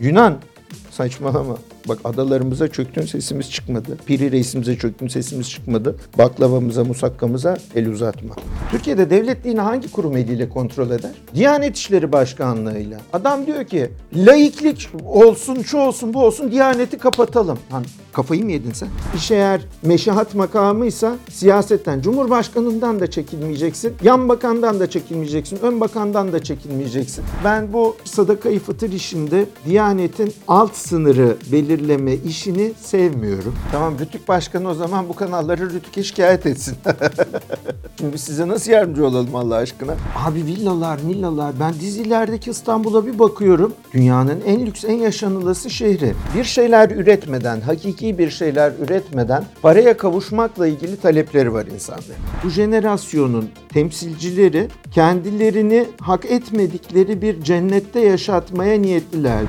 Yunan 0.00 0.38
saçmalama. 0.90 1.58
Bak 1.88 1.98
adalarımıza 2.04 2.68
çöktün 2.68 3.02
sesimiz 3.02 3.50
çıkmadı. 3.50 3.98
Piri 4.06 4.32
reisimize 4.32 4.76
çöktün 4.78 5.08
sesimiz 5.08 5.50
çıkmadı. 5.50 5.96
Baklavamıza, 6.18 6.84
musakkamıza 6.84 7.56
el 7.74 7.88
uzatma. 7.88 8.34
Türkiye'de 8.70 9.10
devlet 9.10 9.44
dini 9.44 9.60
hangi 9.60 9.92
kurum 9.92 10.16
eliyle 10.16 10.48
kontrol 10.48 10.90
eder? 10.90 11.10
Diyanet 11.34 11.76
İşleri 11.76 12.12
Başkanlığı'yla. 12.12 13.00
Adam 13.12 13.46
diyor 13.46 13.64
ki 13.64 13.90
laiklik 14.16 14.88
olsun, 15.06 15.62
şu 15.62 15.78
olsun, 15.78 16.14
bu 16.14 16.24
olsun, 16.24 16.50
Diyaneti 16.50 16.98
kapatalım. 16.98 17.58
Lan 17.72 17.84
kafayı 18.12 18.44
mı 18.44 18.52
yedin 18.52 18.72
sen? 18.72 18.88
İş 19.16 19.30
eğer 19.30 19.60
meşahat 19.82 20.34
makamıysa 20.34 21.16
siyasetten, 21.30 22.00
Cumhurbaşkanından 22.00 23.00
da 23.00 23.10
çekilmeyeceksin, 23.10 23.92
yan 24.02 24.28
bakandan 24.28 24.80
da 24.80 24.90
çekilmeyeceksin, 24.90 25.58
ön 25.62 25.80
bakandan 25.80 26.32
da 26.32 26.42
çekilmeyeceksin. 26.42 27.24
Ben 27.44 27.72
bu 27.72 27.96
sadakayı 28.04 28.60
fıtır 28.60 28.92
işinde 28.92 29.46
Diyanet'in 29.66 30.32
alt 30.48 30.76
sınırı 30.76 31.36
belirleme 31.78 32.14
işini 32.14 32.72
sevmiyorum. 32.80 33.54
Tamam 33.72 33.98
Rütük 33.98 34.28
Başkanı 34.28 34.68
o 34.68 34.74
zaman 34.74 35.08
bu 35.08 35.14
kanalları 35.14 35.70
Rütük'e 35.70 36.02
şikayet 36.02 36.46
etsin. 36.46 36.76
Şimdi 37.98 38.18
size 38.18 38.48
nasıl 38.48 38.72
yardımcı 38.72 39.06
olalım 39.06 39.36
Allah 39.36 39.54
aşkına? 39.54 39.94
Abi 40.26 40.38
villalar, 40.46 40.98
villalar. 41.06 41.54
Ben 41.60 41.74
dizilerdeki 41.74 42.50
İstanbul'a 42.50 43.06
bir 43.06 43.18
bakıyorum. 43.18 43.74
Dünyanın 43.94 44.40
en 44.46 44.66
lüks, 44.66 44.84
en 44.84 44.98
yaşanılısı 44.98 45.70
şehri. 45.70 46.14
Bir 46.36 46.44
şeyler 46.44 46.90
üretmeden, 46.90 47.60
hakiki 47.60 48.18
bir 48.18 48.30
şeyler 48.30 48.72
üretmeden 48.80 49.44
paraya 49.62 49.96
kavuşmakla 49.96 50.66
ilgili 50.66 50.96
talepleri 50.96 51.52
var 51.52 51.66
insanların. 51.66 52.14
Bu 52.44 52.48
jenerasyonun 52.48 53.50
temsilcileri 53.68 54.68
kendilerini 54.90 55.86
hak 56.00 56.24
etmedikleri 56.24 57.22
bir 57.22 57.42
cennette 57.42 58.00
yaşatmaya 58.00 58.80
niyetliler. 58.80 59.44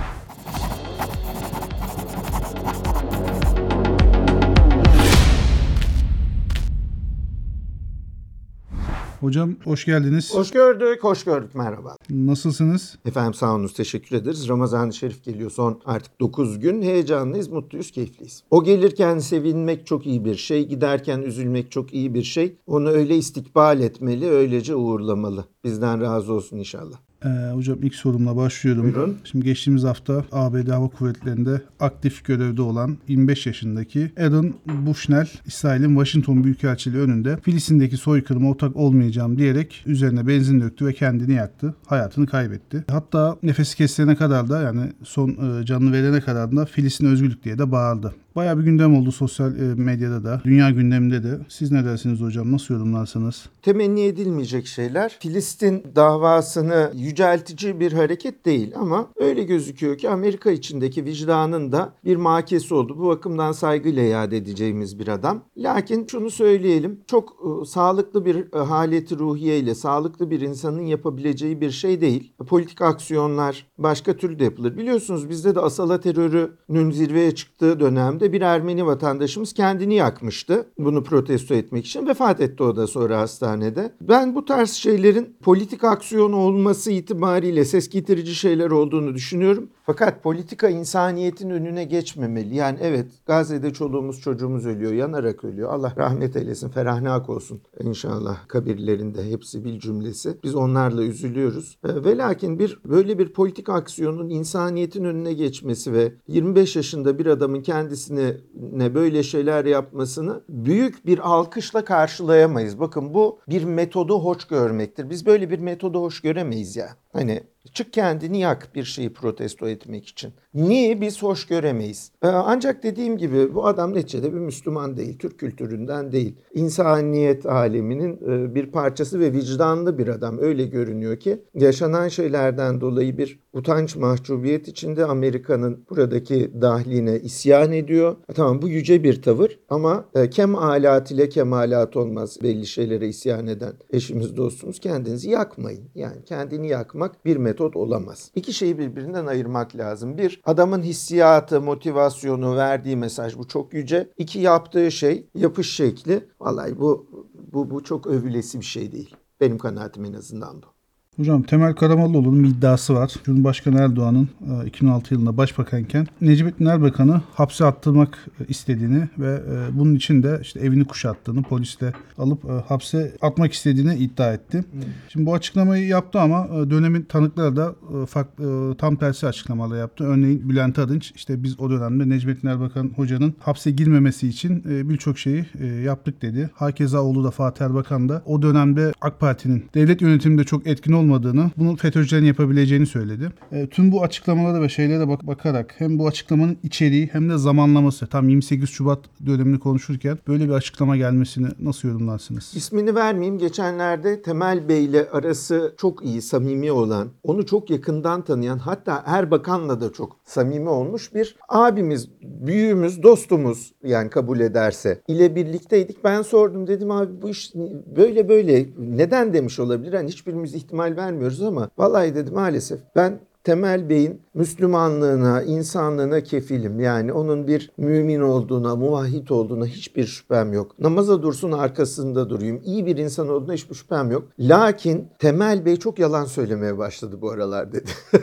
Hocam 9.20 9.56
hoş 9.64 9.86
geldiniz. 9.86 10.36
Hoş 10.36 10.52
gördük, 10.52 11.04
hoş 11.04 11.24
gördük. 11.24 11.56
Merhaba. 11.56 11.96
Nasılsınız? 12.10 12.98
Efendim 13.06 13.34
sağ 13.34 13.56
olunuz, 13.56 13.74
teşekkür 13.74 14.16
ederiz. 14.16 14.50
Ramazan-ı 14.50 14.94
Şerif 14.94 15.24
geliyor 15.24 15.52
son 15.52 15.82
artık 15.86 16.20
9 16.20 16.60
gün. 16.60 16.82
Heyecanlıyız, 16.82 17.48
mutluyuz, 17.48 17.92
keyifliyiz. 17.92 18.44
O 18.52 18.64
gelirken 18.64 19.20
sevinmek 19.20 19.88
çok 19.88 20.06
iyi 20.08 20.26
bir 20.26 20.36
şey, 20.36 20.68
giderken 20.68 21.22
üzülmek 21.22 21.72
çok 21.72 21.94
iyi 21.94 22.14
bir 22.14 22.24
şey. 22.24 22.58
Onu 22.68 22.90
öyle 22.90 23.18
istikbal 23.18 23.82
etmeli, 23.82 24.30
öylece 24.30 24.76
uğurlamalı. 24.76 25.46
Bizden 25.64 26.02
razı 26.02 26.34
olsun 26.34 26.58
inşallah. 26.58 26.98
Ee, 27.26 27.30
hocam 27.54 27.78
ilk 27.82 27.96
sorumla 27.96 28.36
başlıyorum. 28.36 28.84
Buyurun. 28.84 29.18
Şimdi 29.24 29.46
geçtiğimiz 29.46 29.84
hafta 29.84 30.26
ABD 30.32 30.70
Hava 30.70 30.88
Kuvvetleri'nde 30.88 31.62
aktif 31.80 32.26
görevde 32.26 32.62
olan 32.62 32.98
25 33.08 33.46
yaşındaki 33.46 34.12
Aaron 34.20 34.54
Bushnell, 34.66 35.28
İsrail'in 35.46 35.90
Washington 35.90 36.44
Büyükelçiliği 36.44 37.04
önünde 37.04 37.38
Filistin'deki 37.42 37.98
soykırıma 37.98 38.50
ortak 38.50 38.76
olmayacağım 38.76 39.38
diyerek 39.38 39.84
üzerine 39.86 40.28
benzin 40.28 40.62
döktü 40.62 40.86
ve 40.86 40.94
kendini 40.94 41.34
yaktı. 41.34 41.76
Hayatını 41.86 42.28
kaybetti. 42.28 42.84
Hatta 42.90 43.38
nefesi 43.44 43.78
kesilene 43.78 44.16
kadar 44.16 44.50
da 44.50 44.62
yani 44.62 44.82
son 45.04 45.30
e, 45.30 45.66
canını 45.66 45.94
verene 45.94 46.22
kadar 46.22 46.56
da 46.56 46.66
Filistin 46.66 47.06
özgürlük 47.06 47.44
diye 47.44 47.58
de 47.58 47.72
bağırdı. 47.72 48.14
Bayağı 48.36 48.60
bir 48.60 48.64
gündem 48.64 48.96
oldu 48.96 49.12
sosyal 49.12 49.60
e, 49.60 49.76
medyada 49.76 50.24
da, 50.24 50.42
dünya 50.46 50.70
gündeminde 50.70 51.24
de. 51.24 51.40
Siz 51.48 51.72
ne 51.72 51.86
dersiniz 51.86 52.22
hocam? 52.22 52.52
Nasıl 52.52 52.74
yorumlarsınız? 52.74 53.46
Temenni 53.62 54.02
edilmeyecek 54.02 54.68
şeyler. 54.68 55.18
Filistin 55.20 55.84
davasını 55.96 56.92
yüceltici 57.10 57.80
bir 57.80 57.92
hareket 57.94 58.46
değil 58.46 58.72
ama 58.76 59.08
öyle 59.16 59.44
gözüküyor 59.44 59.98
ki 59.98 60.10
Amerika 60.10 60.52
içindeki 60.52 61.06
vicdanın 61.06 61.72
da 61.72 61.94
bir 62.06 62.16
makesi 62.16 62.74
oldu. 62.74 62.96
Bu 63.00 63.08
bakımdan 63.08 63.52
saygıyla 63.52 64.04
iade 64.04 64.38
edeceğimiz 64.38 65.00
bir 65.00 65.08
adam. 65.08 65.42
Lakin 65.58 66.08
şunu 66.12 66.30
söyleyelim. 66.30 67.00
Çok 67.08 67.30
e, 67.30 67.66
sağlıklı 67.66 68.26
bir 68.26 68.54
e, 68.56 68.60
haleti 68.60 69.20
ruhiye 69.20 69.60
ile 69.60 69.76
sağlıklı 69.76 70.32
bir 70.32 70.42
insanın 70.42 70.82
yapabileceği 70.82 71.62
bir 71.62 71.72
şey 71.72 72.02
değil. 72.02 72.34
Politik 72.48 72.82
aksiyonlar 72.82 73.68
başka 73.78 74.18
türlü 74.18 74.40
de 74.40 74.44
yapılır. 74.44 74.78
Biliyorsunuz 74.78 75.30
bizde 75.30 75.56
de 75.56 75.60
Asala 75.60 76.00
terörünün 76.00 76.92
zirveye 76.92 77.36
çıktığı 77.36 77.80
dönemde 77.80 78.34
bir 78.34 78.42
Ermeni 78.42 78.86
vatandaşımız 78.86 79.54
kendini 79.54 79.96
yakmıştı. 79.96 80.66
Bunu 80.80 81.04
protesto 81.04 81.54
etmek 81.54 81.86
için 81.86 82.08
vefat 82.08 82.42
etti 82.42 82.64
o 82.64 82.76
da 82.76 82.88
sonra 82.88 83.20
hastanede. 83.20 83.94
Ben 84.02 84.36
bu 84.36 84.46
tarz 84.46 84.72
şeylerin 84.72 85.38
politik 85.42 85.84
aksiyon 85.84 86.32
olması 86.32 86.92
itibariyle 87.00 87.66
ses 87.66 87.90
getirici 87.90 88.36
şeyler 88.36 88.72
olduğunu 88.72 89.16
düşünüyorum. 89.16 89.70
Fakat 89.90 90.24
politika 90.24 90.70
insaniyetin 90.70 91.50
önüne 91.50 91.84
geçmemeli. 91.84 92.56
Yani 92.56 92.80
evet 92.82 93.08
Gazze'de 93.26 93.74
çoluğumuz 93.74 94.22
çocuğumuz 94.22 94.66
ölüyor, 94.66 94.94
yanarak 94.94 95.44
ölüyor. 95.44 95.74
Allah 95.74 95.94
rahmet 95.98 96.36
eylesin, 96.36 96.70
ferahnak 96.70 97.30
olsun 97.30 97.62
inşallah 97.80 98.48
kabirlerinde 98.48 99.32
hepsi 99.32 99.66
bir 99.66 99.80
cümlesi. 99.80 100.38
Biz 100.44 100.56
onlarla 100.56 101.04
üzülüyoruz. 101.04 101.78
E, 101.84 102.04
Ve 102.04 102.18
lakin 102.18 102.60
bir 102.60 102.80
böyle 102.86 103.20
bir 103.20 103.34
politik 103.34 103.70
aksiyonun 103.70 104.30
insaniyetin 104.30 105.04
önüne 105.04 105.34
geçmesi 105.34 105.94
ve 105.94 106.14
25 106.28 106.76
yaşında 106.76 107.20
bir 107.20 107.26
adamın 107.26 107.62
kendisine 107.62 108.38
ne 108.72 108.96
böyle 108.96 109.24
şeyler 109.24 109.66
yapmasını 109.66 110.42
büyük 110.50 111.06
bir 111.06 111.30
alkışla 111.30 111.86
karşılayamayız. 111.86 112.80
Bakın 112.80 113.14
bu 113.14 113.40
bir 113.50 113.64
metodu 113.64 114.20
hoş 114.20 114.48
görmektir. 114.48 115.10
Biz 115.10 115.26
böyle 115.26 115.50
bir 115.50 115.60
metodu 115.60 116.02
hoş 116.02 116.22
göremeyiz 116.22 116.76
ya. 116.76 116.90
Hani 117.14 117.44
çık 117.74 117.94
kendini 117.94 118.40
yak 118.40 118.76
bir 118.76 118.84
şeyi 118.84 119.14
protesto 119.14 119.68
etmek 119.68 120.08
için. 120.08 120.34
Niye 120.54 121.02
biz 121.02 121.24
hoş 121.24 121.48
göremeyiz? 121.48 122.12
Ee, 122.24 122.28
ancak 122.28 122.84
dediğim 122.84 123.18
gibi 123.18 123.56
bu 123.56 123.68
adam 123.68 123.94
neticede 123.94 124.34
bir 124.34 124.40
Müslüman 124.40 124.98
değil, 124.98 125.18
Türk 125.20 125.40
kültüründen 125.40 126.12
değil. 126.12 126.36
İnsaniyet 126.54 127.46
aleminin 127.46 128.14
e, 128.14 128.56
bir 128.56 128.72
parçası 128.72 129.20
ve 129.20 129.34
vicdanlı 129.34 129.98
bir 129.98 130.08
adam 130.08 130.38
öyle 130.40 130.66
görünüyor 130.66 131.20
ki 131.20 131.42
yaşanan 131.54 132.08
şeylerden 132.08 132.82
dolayı 132.82 133.18
bir 133.18 133.40
utanç 133.54 133.96
mahcubiyet 133.96 134.68
içinde 134.68 135.06
Amerika'nın 135.06 135.86
buradaki 135.90 136.52
dahline 136.62 137.20
isyan 137.20 137.72
ediyor. 137.72 138.16
Tamam 138.36 138.62
bu 138.62 138.70
yüce 138.70 139.04
bir 139.04 139.22
tavır 139.22 139.60
ama 139.70 140.06
e, 140.16 140.30
kemalat 140.30 141.12
ile 141.12 141.30
kemalat 141.30 141.96
olmaz 141.96 142.38
belli 142.44 142.68
şeylere 142.68 143.08
isyan 143.08 143.48
eden 143.48 143.74
eşimiz 143.90 144.38
dostumuz 144.38 144.80
kendinizi 144.80 145.30
yakmayın. 145.30 145.90
Yani 145.96 146.24
kendini 146.26 146.68
yakmak 146.68 147.26
bir 147.26 147.38
metot 147.38 147.76
olamaz. 147.76 148.32
İki 148.36 148.54
şeyi 148.54 148.78
birbirinden 148.78 149.26
ayırmak 149.26 149.76
lazım. 149.76 150.18
Bir 150.18 150.42
adamın 150.46 150.82
hissiyatı, 150.82 151.62
motivasyonu, 151.62 152.56
verdiği 152.56 152.98
mesaj 152.98 153.38
bu 153.38 153.48
çok 153.48 153.74
yüce. 153.74 154.10
İki 154.18 154.40
yaptığı 154.40 154.92
şey, 154.92 155.28
yapış 155.36 155.76
şekli. 155.76 156.28
Vallahi 156.40 156.80
bu 156.80 157.08
bu 157.54 157.70
bu 157.70 157.84
çok 157.84 158.08
övülesi 158.08 158.60
bir 158.60 158.66
şey 158.66 158.92
değil. 158.92 159.16
Benim 159.42 159.58
kanaatim 159.58 160.06
en 160.06 160.14
azından 160.14 160.62
bu. 160.62 160.79
Hocam 161.20 161.44
Temel 161.44 161.74
Karamollaoğlu'nun 161.74 162.44
bir 162.44 162.50
iddiası 162.50 162.96
var. 162.96 163.14
Cumhurbaşkanı 163.24 163.80
Erdoğan'ın 163.80 164.30
e, 164.64 164.68
2006 164.68 165.14
yılında 165.14 165.38
başbakanken 165.38 166.08
Necmettin 166.22 166.66
Erbakan'ı 166.66 167.22
hapse 167.34 167.66
attırmak 167.66 168.28
e, 168.40 168.46
istediğini 168.48 169.10
ve 169.18 169.34
e, 169.34 169.78
bunun 169.80 169.96
için 169.96 170.24
de 170.24 170.40
işte 170.42 170.60
evini 170.60 170.86
kuşattığını 170.86 171.44
polisle 171.44 171.94
alıp 172.18 172.46
e, 172.46 172.48
hapse 172.48 173.16
atmak 173.22 173.54
istediğini 173.54 173.96
iddia 173.96 174.34
etti. 174.34 174.64
Şimdi 175.10 175.26
bu 175.26 175.34
açıklamayı 175.34 175.88
yaptı 175.88 176.20
ama 176.20 176.48
e, 176.48 176.70
dönemin 176.70 177.02
tanıkları 177.02 177.56
da 177.56 177.76
e, 178.04 178.06
farklı, 178.06 178.72
e, 178.74 178.78
tam 178.78 178.96
tersi 178.96 179.28
açıklamalar 179.28 179.78
yaptı. 179.78 180.04
Örneğin 180.04 180.50
Bülent 180.50 180.80
Arınç 180.80 181.12
işte 181.16 181.44
biz 181.44 181.60
o 181.60 181.70
dönemde 181.70 182.10
Necmettin 182.10 182.48
Erbakan 182.48 182.92
hocanın 182.96 183.34
hapse 183.40 183.72
girmemesi 183.72 184.28
için 184.28 184.64
e, 184.70 184.90
birçok 184.90 185.20
şeyi 185.20 185.46
e, 185.60 185.66
yaptık 185.66 186.22
dedi. 186.22 186.50
Hakeza 186.54 187.02
oğlu 187.02 187.24
da 187.24 187.32
Fatih 187.32 187.66
Erbakan 187.66 188.10
da 188.10 188.22
o 188.26 188.42
dönemde 188.42 188.94
AK 189.02 189.20
Parti'nin 189.20 189.66
devlet 189.74 190.02
yönetiminde 190.02 190.44
çok 190.44 190.68
etkin 190.68 190.94
olmadığını, 191.10 191.52
bunu 191.58 191.76
FETÖ'cülerin 191.76 192.26
yapabileceğini 192.26 192.86
söyledi. 192.86 193.30
E, 193.52 193.68
tüm 193.68 193.92
bu 193.92 194.04
açıklamalara 194.04 194.62
ve 194.62 194.70
şeylere 194.70 195.08
bak 195.08 195.28
bakarak 195.28 195.76
hem 195.78 196.00
bu 196.00 196.08
açıklamanın 196.08 196.58
içeriği 196.64 197.10
hem 197.12 197.30
de 197.30 197.38
zamanlaması 197.38 198.08
tam 198.08 198.30
28 198.30 198.70
Şubat 198.70 199.00
dönemini 199.26 199.60
konuşurken 199.60 200.18
böyle 200.28 200.48
bir 200.48 200.54
açıklama 200.54 200.98
gelmesini 200.98 201.48
nasıl 201.60 201.88
yorumlarsınız? 201.88 202.52
İsmini 202.56 202.96
vermeyeyim. 202.96 203.38
Geçenlerde 203.38 204.22
Temel 204.22 204.70
Bey 204.70 204.86
ile 204.86 205.10
arası 205.10 205.74
çok 205.78 206.06
iyi, 206.06 206.22
samimi 206.22 206.72
olan, 206.72 207.08
onu 207.24 207.46
çok 207.46 207.70
yakından 207.70 208.22
tanıyan, 208.22 208.58
hatta 208.58 209.04
Erbakan'la 209.06 209.82
da 209.82 209.94
çok 209.94 210.16
samimi 210.26 210.70
olmuş 210.70 211.14
bir 211.16 211.36
abimiz, 211.50 212.10
büyüğümüz, 212.22 213.04
dostumuz 213.04 213.74
yani 213.84 214.10
kabul 214.10 214.40
ederse 214.40 215.02
ile 215.08 215.36
birlikteydik. 215.36 216.04
Ben 216.04 216.22
sordum 216.22 216.68
dedim 216.68 216.92
abi 216.92 217.22
bu 217.22 217.30
iş 217.30 217.56
böyle 217.96 218.30
böyle 218.30 218.66
neden 218.78 219.34
demiş 219.34 219.60
olabilir? 219.60 219.94
Hani 219.94 220.10
hiçbirimiz 220.10 220.56
ihtimal 220.56 220.98
vermiyoruz 221.00 221.42
ama 221.42 221.70
vallahi 221.78 222.16
dedim 222.16 222.34
maalesef 222.34 222.80
ben 222.96 223.20
Temel 223.44 223.90
Bey'in 223.90 224.22
Müslümanlığına, 224.34 225.42
insanlığına 225.44 226.24
kefilim. 226.24 226.80
Yani 226.80 227.14
onun 227.14 227.48
bir 227.48 227.72
mümin 227.78 228.22
olduğuna, 228.22 228.76
muvahhid 228.76 229.30
olduğuna 229.30 229.66
hiçbir 229.66 230.06
şüphem 230.06 230.54
yok. 230.54 230.80
Namaza 230.80 231.24
dursun 231.24 231.52
arkasında 231.52 232.30
durayım. 232.30 232.62
İyi 232.66 232.86
bir 232.86 232.98
insan 232.98 233.30
olduğuna 233.30 233.54
hiçbir 233.54 233.76
şüphem 233.76 234.12
yok. 234.12 234.24
Lakin 234.40 235.08
Temel 235.20 235.66
Bey 235.66 235.76
çok 235.76 236.00
yalan 236.00 236.26
söylemeye 236.26 236.78
başladı 236.78 237.22
bu 237.22 237.32
aralar 237.32 237.72
dedi. 237.72 237.90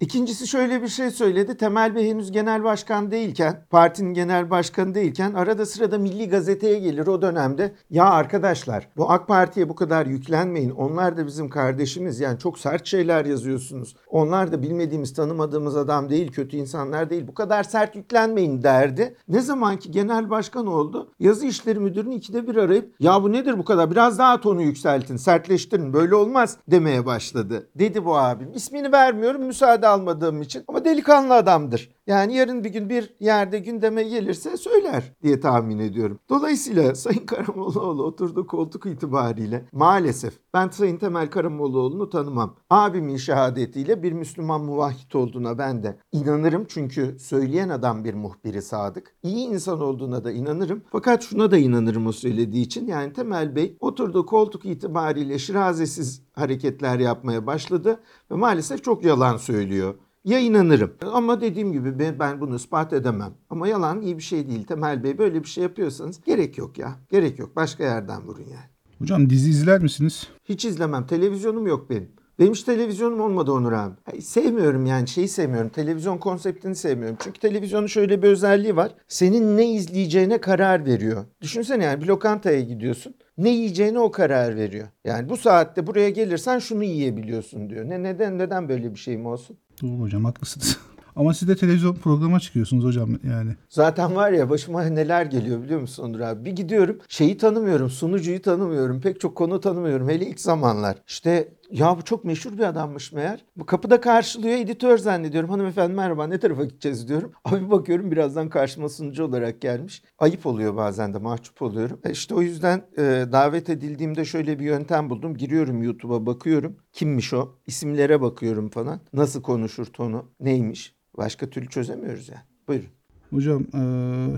İkincisi 0.00 0.46
şöyle 0.46 0.82
bir 0.82 0.88
şey 0.88 1.10
söyledi. 1.10 1.56
Temel 1.56 1.94
Bey 1.94 2.08
henüz 2.08 2.32
genel 2.32 2.64
başkan 2.64 3.10
değilken, 3.10 3.64
partinin 3.70 4.14
genel 4.14 4.50
başkanı 4.50 4.94
değilken 4.94 5.34
arada 5.34 5.66
sırada 5.66 5.98
Milli 5.98 6.28
Gazete'ye 6.28 6.78
gelir 6.78 7.06
o 7.06 7.22
dönemde. 7.22 7.72
Ya 7.90 8.04
arkadaşlar 8.04 8.88
bu 8.96 9.10
AK 9.10 9.28
Parti'ye 9.28 9.68
bu 9.68 9.74
kadar 9.74 10.06
yüklenmeyin. 10.06 10.70
Onlar 10.70 11.16
da 11.16 11.26
bizim 11.26 11.48
kardeşimiz. 11.48 12.20
Yani 12.20 12.38
çok 12.38 12.58
sert 12.58 12.86
şeyler 12.86 13.24
yazıyorsunuz. 13.24 13.96
Onlar 14.08 14.52
da 14.52 14.62
bilmediğimiz, 14.62 15.14
tanımadığımız 15.14 15.76
adam 15.76 16.10
değil, 16.10 16.32
kötü 16.32 16.56
insanlar 16.56 17.10
değil. 17.10 17.28
Bu 17.28 17.34
kadar 17.34 17.62
sert 17.62 17.96
yüklenmeyin 17.96 18.62
derdi. 18.62 19.16
Ne 19.28 19.40
zamanki 19.40 19.90
genel 19.90 20.30
başkan 20.30 20.66
oldu, 20.66 21.12
yazı 21.18 21.46
işleri 21.46 21.78
müdürünü 21.78 22.14
ikide 22.14 22.46
bir 22.48 22.56
arayıp 22.56 22.94
ya 23.00 23.22
bu 23.22 23.32
nedir 23.32 23.58
bu 23.58 23.64
kadar 23.64 23.90
biraz 23.90 24.18
daha 24.18 24.40
tonu 24.40 24.62
yükseltin, 24.62 25.16
sertleştirin 25.16 25.92
böyle 25.92 26.14
olmaz 26.14 26.56
demeye 26.68 27.06
başladı. 27.06 27.68
Dedi 27.74 28.04
bu 28.04 28.16
abim. 28.18 28.48
İsmini 28.54 28.92
vermiyorum 28.92 29.42
müsaade 29.42 29.89
almadığım 29.90 30.42
için 30.42 30.64
ama 30.68 30.84
delikanlı 30.84 31.34
adamdır. 31.34 31.90
Yani 32.10 32.34
yarın 32.34 32.64
bir 32.64 32.70
gün 32.70 32.88
bir 32.88 33.14
yerde 33.20 33.58
gündeme 33.58 34.02
gelirse 34.02 34.56
söyler 34.56 35.12
diye 35.22 35.40
tahmin 35.40 35.78
ediyorum. 35.78 36.18
Dolayısıyla 36.28 36.94
Sayın 36.94 37.26
Karamollaoğlu 37.26 38.04
oturduğu 38.04 38.46
koltuk 38.46 38.86
itibariyle 38.86 39.64
maalesef 39.72 40.34
ben 40.54 40.68
Sayın 40.68 40.96
Temel 40.96 41.30
Karamollaoğlu'nu 41.30 42.10
tanımam. 42.10 42.56
Abimin 42.70 43.16
şehadetiyle 43.16 44.02
bir 44.02 44.12
Müslüman 44.12 44.60
muvahhid 44.60 45.12
olduğuna 45.12 45.58
ben 45.58 45.82
de 45.82 45.98
inanırım. 46.12 46.64
Çünkü 46.68 47.16
söyleyen 47.18 47.68
adam 47.68 48.04
bir 48.04 48.14
muhbiri 48.14 48.62
sadık. 48.62 49.14
İyi 49.22 49.48
insan 49.48 49.80
olduğuna 49.80 50.24
da 50.24 50.32
inanırım. 50.32 50.82
Fakat 50.92 51.22
şuna 51.22 51.50
da 51.50 51.58
inanırım 51.58 52.06
o 52.06 52.12
söylediği 52.12 52.64
için. 52.64 52.86
Yani 52.86 53.12
Temel 53.12 53.56
Bey 53.56 53.76
oturduğu 53.80 54.26
koltuk 54.26 54.64
itibariyle 54.64 55.38
şirazesiz 55.38 56.22
hareketler 56.32 56.98
yapmaya 56.98 57.46
başladı 57.46 58.00
ve 58.30 58.34
maalesef 58.34 58.84
çok 58.84 59.04
yalan 59.04 59.36
söylüyor. 59.36 59.94
Ya 60.24 60.38
inanırım 60.38 60.94
ama 61.12 61.40
dediğim 61.40 61.72
gibi 61.72 62.18
ben, 62.18 62.40
bunu 62.40 62.56
ispat 62.56 62.92
edemem. 62.92 63.34
Ama 63.50 63.68
yalan 63.68 64.02
iyi 64.02 64.18
bir 64.18 64.22
şey 64.22 64.48
değil 64.48 64.64
Temel 64.64 65.04
Bey. 65.04 65.18
Böyle 65.18 65.42
bir 65.42 65.48
şey 65.48 65.62
yapıyorsanız 65.62 66.20
gerek 66.24 66.58
yok 66.58 66.78
ya. 66.78 66.96
Gerek 67.10 67.38
yok. 67.38 67.56
Başka 67.56 67.84
yerden 67.84 68.22
vurun 68.22 68.42
yani. 68.42 68.70
Hocam 68.98 69.30
dizi 69.30 69.50
izler 69.50 69.82
misiniz? 69.82 70.28
Hiç 70.44 70.64
izlemem. 70.64 71.06
Televizyonum 71.06 71.66
yok 71.66 71.90
benim. 71.90 72.08
Benim 72.38 72.52
hiç 72.52 72.62
televizyonum 72.62 73.20
olmadı 73.20 73.52
Onur 73.52 73.72
abi. 73.72 74.22
Sevmiyorum 74.22 74.86
yani 74.86 75.08
şeyi 75.08 75.28
sevmiyorum. 75.28 75.68
Televizyon 75.68 76.18
konseptini 76.18 76.74
sevmiyorum. 76.74 77.16
Çünkü 77.20 77.40
televizyonun 77.40 77.86
şöyle 77.86 78.22
bir 78.22 78.28
özelliği 78.28 78.76
var. 78.76 78.94
Senin 79.08 79.56
ne 79.56 79.72
izleyeceğine 79.72 80.38
karar 80.40 80.86
veriyor. 80.86 81.24
Düşünsene 81.40 81.84
yani 81.84 82.02
bir 82.02 82.06
lokantaya 82.06 82.60
gidiyorsun. 82.60 83.14
Ne 83.38 83.50
yiyeceğine 83.50 83.98
o 83.98 84.10
karar 84.10 84.56
veriyor. 84.56 84.88
Yani 85.04 85.28
bu 85.28 85.36
saatte 85.36 85.86
buraya 85.86 86.10
gelirsen 86.10 86.58
şunu 86.58 86.84
yiyebiliyorsun 86.84 87.70
diyor. 87.70 87.88
Ne 87.88 88.02
neden 88.02 88.38
neden 88.38 88.68
böyle 88.68 88.94
bir 88.94 88.98
şey 88.98 89.16
mi 89.16 89.28
olsun? 89.28 89.56
Doğru 89.82 90.00
hocam 90.00 90.24
haklısınız. 90.24 90.78
Ama 91.16 91.34
siz 91.34 91.48
de 91.48 91.56
televizyon 91.56 91.94
programa 91.94 92.40
çıkıyorsunuz 92.40 92.84
hocam 92.84 93.18
yani. 93.24 93.56
Zaten 93.68 94.16
var 94.16 94.32
ya 94.32 94.50
başıma 94.50 94.82
neler 94.82 95.26
geliyor 95.26 95.62
biliyor 95.62 95.80
musun 95.80 96.02
Onur 96.02 96.20
abi? 96.20 96.44
Bir 96.44 96.52
gidiyorum 96.52 96.98
şeyi 97.08 97.38
tanımıyorum, 97.38 97.90
sunucuyu 97.90 98.42
tanımıyorum, 98.42 99.00
pek 99.00 99.20
çok 99.20 99.36
konu 99.36 99.60
tanımıyorum. 99.60 100.08
Hele 100.08 100.26
ilk 100.26 100.40
zamanlar. 100.40 100.96
İşte 101.08 101.48
ya 101.70 101.98
bu 101.98 102.02
çok 102.02 102.24
meşhur 102.24 102.52
bir 102.52 102.62
adammış 102.62 103.12
meğer. 103.12 103.44
Bu 103.56 103.66
kapıda 103.66 104.00
karşılıyor 104.00 104.54
editör 104.58 104.98
zannediyorum. 104.98 105.50
Hanımefendi 105.50 105.94
merhaba 105.94 106.26
ne 106.26 106.38
tarafa 106.38 106.64
gideceğiz 106.64 107.08
diyorum. 107.08 107.32
Abi 107.44 107.70
bakıyorum 107.70 108.10
birazdan 108.10 108.48
karşıma 108.48 108.88
sunucu 108.88 109.24
olarak 109.24 109.60
gelmiş. 109.60 110.02
Ayıp 110.18 110.46
oluyor 110.46 110.76
bazen 110.76 111.14
de 111.14 111.18
mahcup 111.18 111.62
oluyorum. 111.62 112.00
E 112.04 112.10
işte 112.10 112.34
o 112.34 112.42
yüzden 112.42 112.82
e, 112.98 113.02
davet 113.32 113.70
edildiğimde 113.70 114.24
şöyle 114.24 114.58
bir 114.58 114.64
yöntem 114.64 115.10
buldum. 115.10 115.36
Giriyorum 115.36 115.82
YouTube'a 115.82 116.26
bakıyorum. 116.26 116.76
Kimmiş 116.92 117.32
o? 117.32 117.58
İsimlere 117.66 118.20
bakıyorum 118.20 118.68
falan. 118.68 119.00
Nasıl 119.12 119.42
konuşur 119.42 119.86
tonu? 119.86 120.30
Neymiş? 120.40 120.94
Başka 121.16 121.50
türlü 121.50 121.68
çözemiyoruz 121.68 122.28
yani. 122.28 122.40
Buyurun. 122.68 122.99
Hocam 123.30 123.64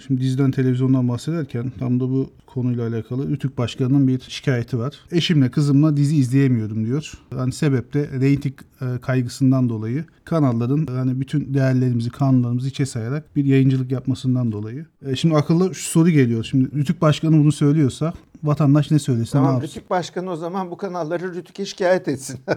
şimdi 0.06 0.20
diziden 0.20 0.50
televizyondan 0.50 1.08
bahsederken 1.08 1.72
tam 1.78 2.00
da 2.00 2.10
bu 2.10 2.30
konuyla 2.46 2.88
alakalı 2.88 3.30
Ütük 3.30 3.58
Başkanı'nın 3.58 4.08
bir 4.08 4.20
şikayeti 4.20 4.78
var. 4.78 4.94
Eşimle 5.10 5.50
kızımla 5.50 5.96
dizi 5.96 6.16
izleyemiyorum 6.16 6.86
diyor. 6.86 7.12
Yani 7.36 7.52
sebep 7.52 7.94
de 7.94 8.10
reyting 8.20 8.54
kaygısından 9.02 9.68
dolayı 9.68 10.04
kanalların 10.24 10.86
yani 10.96 11.20
bütün 11.20 11.54
değerlerimizi, 11.54 12.10
kanunlarımızı 12.10 12.68
içe 12.68 12.86
sayarak 12.86 13.36
bir 13.36 13.44
yayıncılık 13.44 13.92
yapmasından 13.92 14.52
dolayı. 14.52 14.86
Şimdi 15.16 15.36
akıllı 15.36 15.74
şu 15.74 15.90
soru 15.90 16.10
geliyor. 16.10 16.44
Şimdi 16.44 16.78
Ütük 16.78 17.02
Başkanı 17.02 17.32
bunu 17.38 17.52
söylüyorsa 17.52 18.12
vatandaş 18.42 18.90
ne 18.90 18.98
söylesin, 18.98 19.38
ne 19.38 19.42
Tamam 19.42 19.54
yapsın? 19.54 19.68
Rütük 19.68 19.90
Başkanı 19.90 20.30
o 20.30 20.36
zaman 20.36 20.70
bu 20.70 20.76
kanalları 20.76 21.34
Rütük'e 21.34 21.66
şikayet 21.66 22.08
etsin. 22.08 22.40